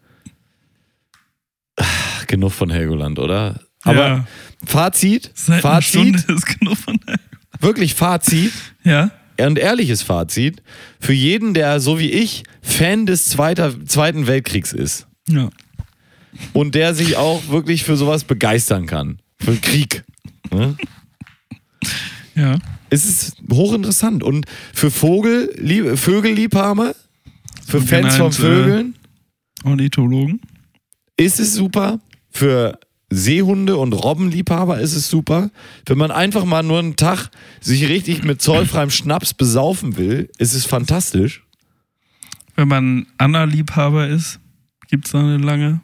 [1.77, 1.85] ah,
[2.27, 3.61] genug von Helgoland, oder?
[3.83, 4.27] Aber ja,
[4.67, 7.17] Fazit, seit Fazit, ist genug von der.
[7.61, 8.53] wirklich Fazit.
[8.85, 10.63] Ja, und ehrliches Fazit,
[11.01, 15.49] für jeden, der so wie ich Fan des Zweiter, Zweiten Weltkriegs ist ja.
[16.53, 20.05] und der sich auch wirklich für sowas begeistern kann, für Krieg,
[20.51, 20.77] ne,
[22.35, 22.59] Ja.
[22.91, 24.23] Ist es hochinteressant.
[24.23, 26.95] Und für Vogel, Lieb- Vögelliebhaber,
[27.67, 28.95] für Fans von äh, Vögeln,
[29.65, 30.41] Ornithologen.
[31.17, 32.01] ist es super.
[32.31, 32.79] Für
[33.13, 35.51] Seehunde und Robbenliebhaber ist es super.
[35.87, 37.31] Wenn man einfach mal nur einen Tag
[37.61, 41.43] sich richtig mit zollfreiem Schnaps besaufen will, ist es fantastisch.
[42.55, 44.39] Wenn man Anna-Liebhaber ist,
[44.89, 45.81] gibt es da eine lange.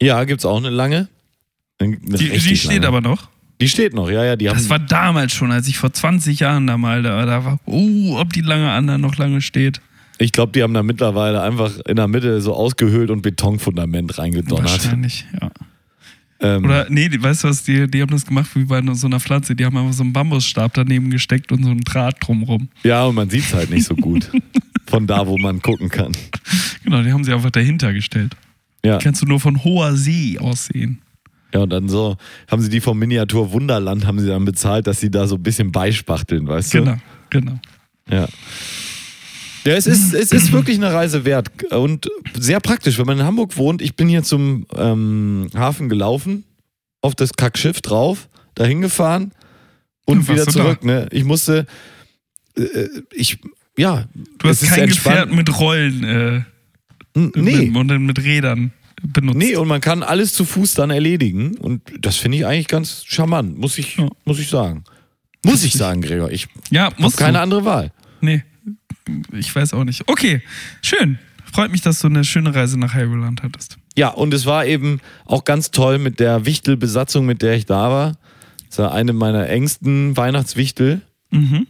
[0.00, 1.08] Ja, gibt's auch eine lange.
[1.78, 2.86] Eine Die, die steht lange.
[2.88, 3.28] aber noch.
[3.60, 4.56] Die steht noch, ja, ja, die haben.
[4.56, 7.58] Das war damals schon, als ich vor 20 Jahren da mal da, da war.
[7.66, 9.80] Oh, ob die lange Anna noch lange steht.
[10.18, 14.70] ich glaube, die haben da mittlerweile einfach in der Mitte so ausgehöhlt und Betonfundament reingedonnert.
[14.70, 15.50] Wahrscheinlich, ja.
[16.40, 19.06] Ähm, Oder, nee, die, weißt du was, die, die haben das gemacht wie bei so
[19.06, 19.54] einer Pflanze.
[19.54, 22.68] Die haben einfach so einen Bambusstab daneben gesteckt und so einen Draht drumrum.
[22.82, 24.30] ja, und man sieht's halt nicht so gut.
[24.86, 26.12] von da, wo man gucken kann.
[26.82, 28.36] Genau, die haben sie einfach dahinter gestellt.
[28.84, 28.98] Ja.
[28.98, 30.98] Kannst du nur von hoher See aus sehen.
[31.54, 32.16] Ja, und dann so
[32.50, 35.42] haben sie die vom Miniatur Wunderland haben sie dann bezahlt, dass sie da so ein
[35.42, 36.78] bisschen beispachteln, weißt du?
[36.78, 36.96] Genau,
[37.30, 37.60] genau.
[38.10, 38.26] Ja.
[39.64, 43.24] Ja, es ist, es ist wirklich eine Reise wert und sehr praktisch, wenn man in
[43.24, 43.80] Hamburg wohnt.
[43.80, 46.44] Ich bin hier zum ähm, Hafen gelaufen,
[47.00, 49.32] auf das Kackschiff drauf, dahin gefahren
[50.04, 50.84] und wieder zurück.
[50.84, 51.08] Ne?
[51.12, 51.66] Ich musste,
[52.58, 53.38] äh, ich,
[53.78, 54.06] ja.
[54.38, 54.88] Du hast kein.
[54.88, 56.42] Gefährt mit Rollen äh,
[57.16, 58.72] Nee, und dann mit Rädern
[59.12, 59.38] benutzt.
[59.38, 63.04] nee, und man kann alles zu Fuß dann erledigen und das finde ich eigentlich ganz
[63.06, 64.08] charmant, muss ich, Ja.
[64.24, 64.84] muss ich sagen.
[65.44, 66.30] Muss ich sagen, Gregor.
[66.30, 67.42] Ich ja, habe keine du.
[67.42, 67.92] andere Wahl.
[68.20, 68.42] Nee,
[69.32, 70.02] ich weiß auch nicht.
[70.08, 70.40] Okay,
[70.80, 71.18] schön.
[71.52, 73.76] Freut mich, dass du eine schöne Reise nach Helgoland hattest.
[73.96, 77.90] Ja, und es war eben auch ganz toll mit der Wichtelbesatzung, mit der ich da
[77.90, 78.16] war.
[78.70, 81.02] Das war eine meiner engsten Weihnachtswichtel.
[81.30, 81.66] Mhm.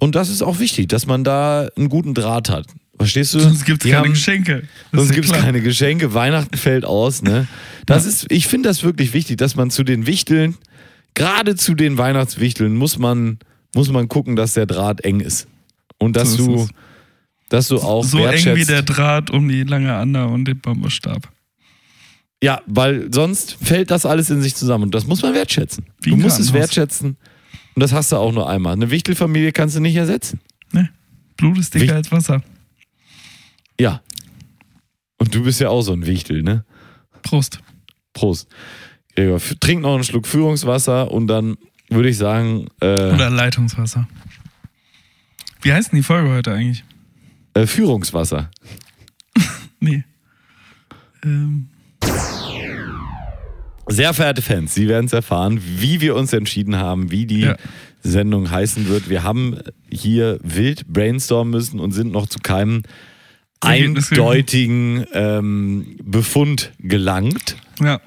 [0.00, 2.66] Und das ist auch wichtig, dass man da einen guten Draht hat.
[3.02, 3.40] Verstehst du?
[3.40, 4.62] Sonst gibt es keine haben- Geschenke.
[4.90, 6.14] Das Sonst ja gibt es keine Geschenke.
[6.14, 7.22] Weihnachten fällt aus.
[7.22, 7.46] Ne?
[7.86, 10.56] Das ist, ich finde das wirklich wichtig, dass man zu den Wichteln,
[11.14, 13.38] gerade zu den Weihnachtswichteln, muss man,
[13.74, 15.46] muss man gucken, dass der Draht eng ist.
[15.98, 16.68] Und dass So du,
[17.48, 21.28] dass du auch So eng wie der Draht um die lange Anna und den Bambusstab.
[22.42, 25.86] Ja, weil sonst fällt das alles in sich zusammen und das muss man wertschätzen.
[26.00, 27.16] Wie du musst es wertschätzen
[27.74, 28.72] und das hast du auch nur einmal.
[28.72, 30.40] Eine Wichtelfamilie kannst du nicht ersetzen.
[30.72, 30.90] Ne?
[31.36, 32.42] Blut ist dicker Wie- als Wasser.
[33.80, 34.00] Ja.
[35.18, 36.64] Und du bist ja auch so ein Wichtel, ne?
[37.22, 37.60] Prost.
[38.12, 38.48] Prost.
[39.14, 41.56] Gregor, trink noch einen Schluck Führungswasser und dann
[41.90, 44.08] würde ich sagen, äh, Oder Leitungswasser.
[45.60, 46.84] Wie heißt denn die Folge heute eigentlich?
[47.54, 48.50] äh, Führungswasser.
[49.80, 50.04] Nee.
[51.24, 51.68] Ähm,
[53.88, 57.56] Sehr verehrte Fans, Sie werden es erfahren, wie wir uns entschieden haben, wie die Ja.
[58.04, 59.10] Sendung heißen wird.
[59.10, 59.58] Wir haben
[59.90, 62.82] hier wild brainstormen müssen und sind noch zu keinem
[63.62, 67.56] eindeutigen ähm, Befund gelangt.
[67.80, 68.00] ja.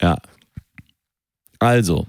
[0.00, 0.18] Ja.
[1.60, 2.08] Also,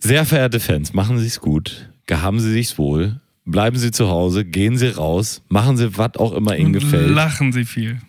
[0.00, 4.46] sehr verehrte Fans, machen Sie es gut, gehaben Sie sich's wohl, bleiben Sie zu Hause,
[4.46, 7.10] gehen Sie raus, machen Sie was auch immer Ihnen Und gefällt.
[7.10, 8.00] lachen sie viel.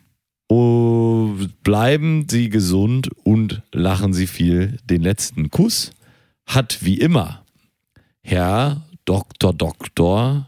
[0.47, 1.33] Oh,
[1.63, 4.77] bleiben Sie gesund und lachen Sie viel.
[4.85, 5.91] Den letzten Kuss
[6.45, 7.43] hat wie immer
[8.23, 9.53] Herr Dr.
[9.53, 10.47] Doktor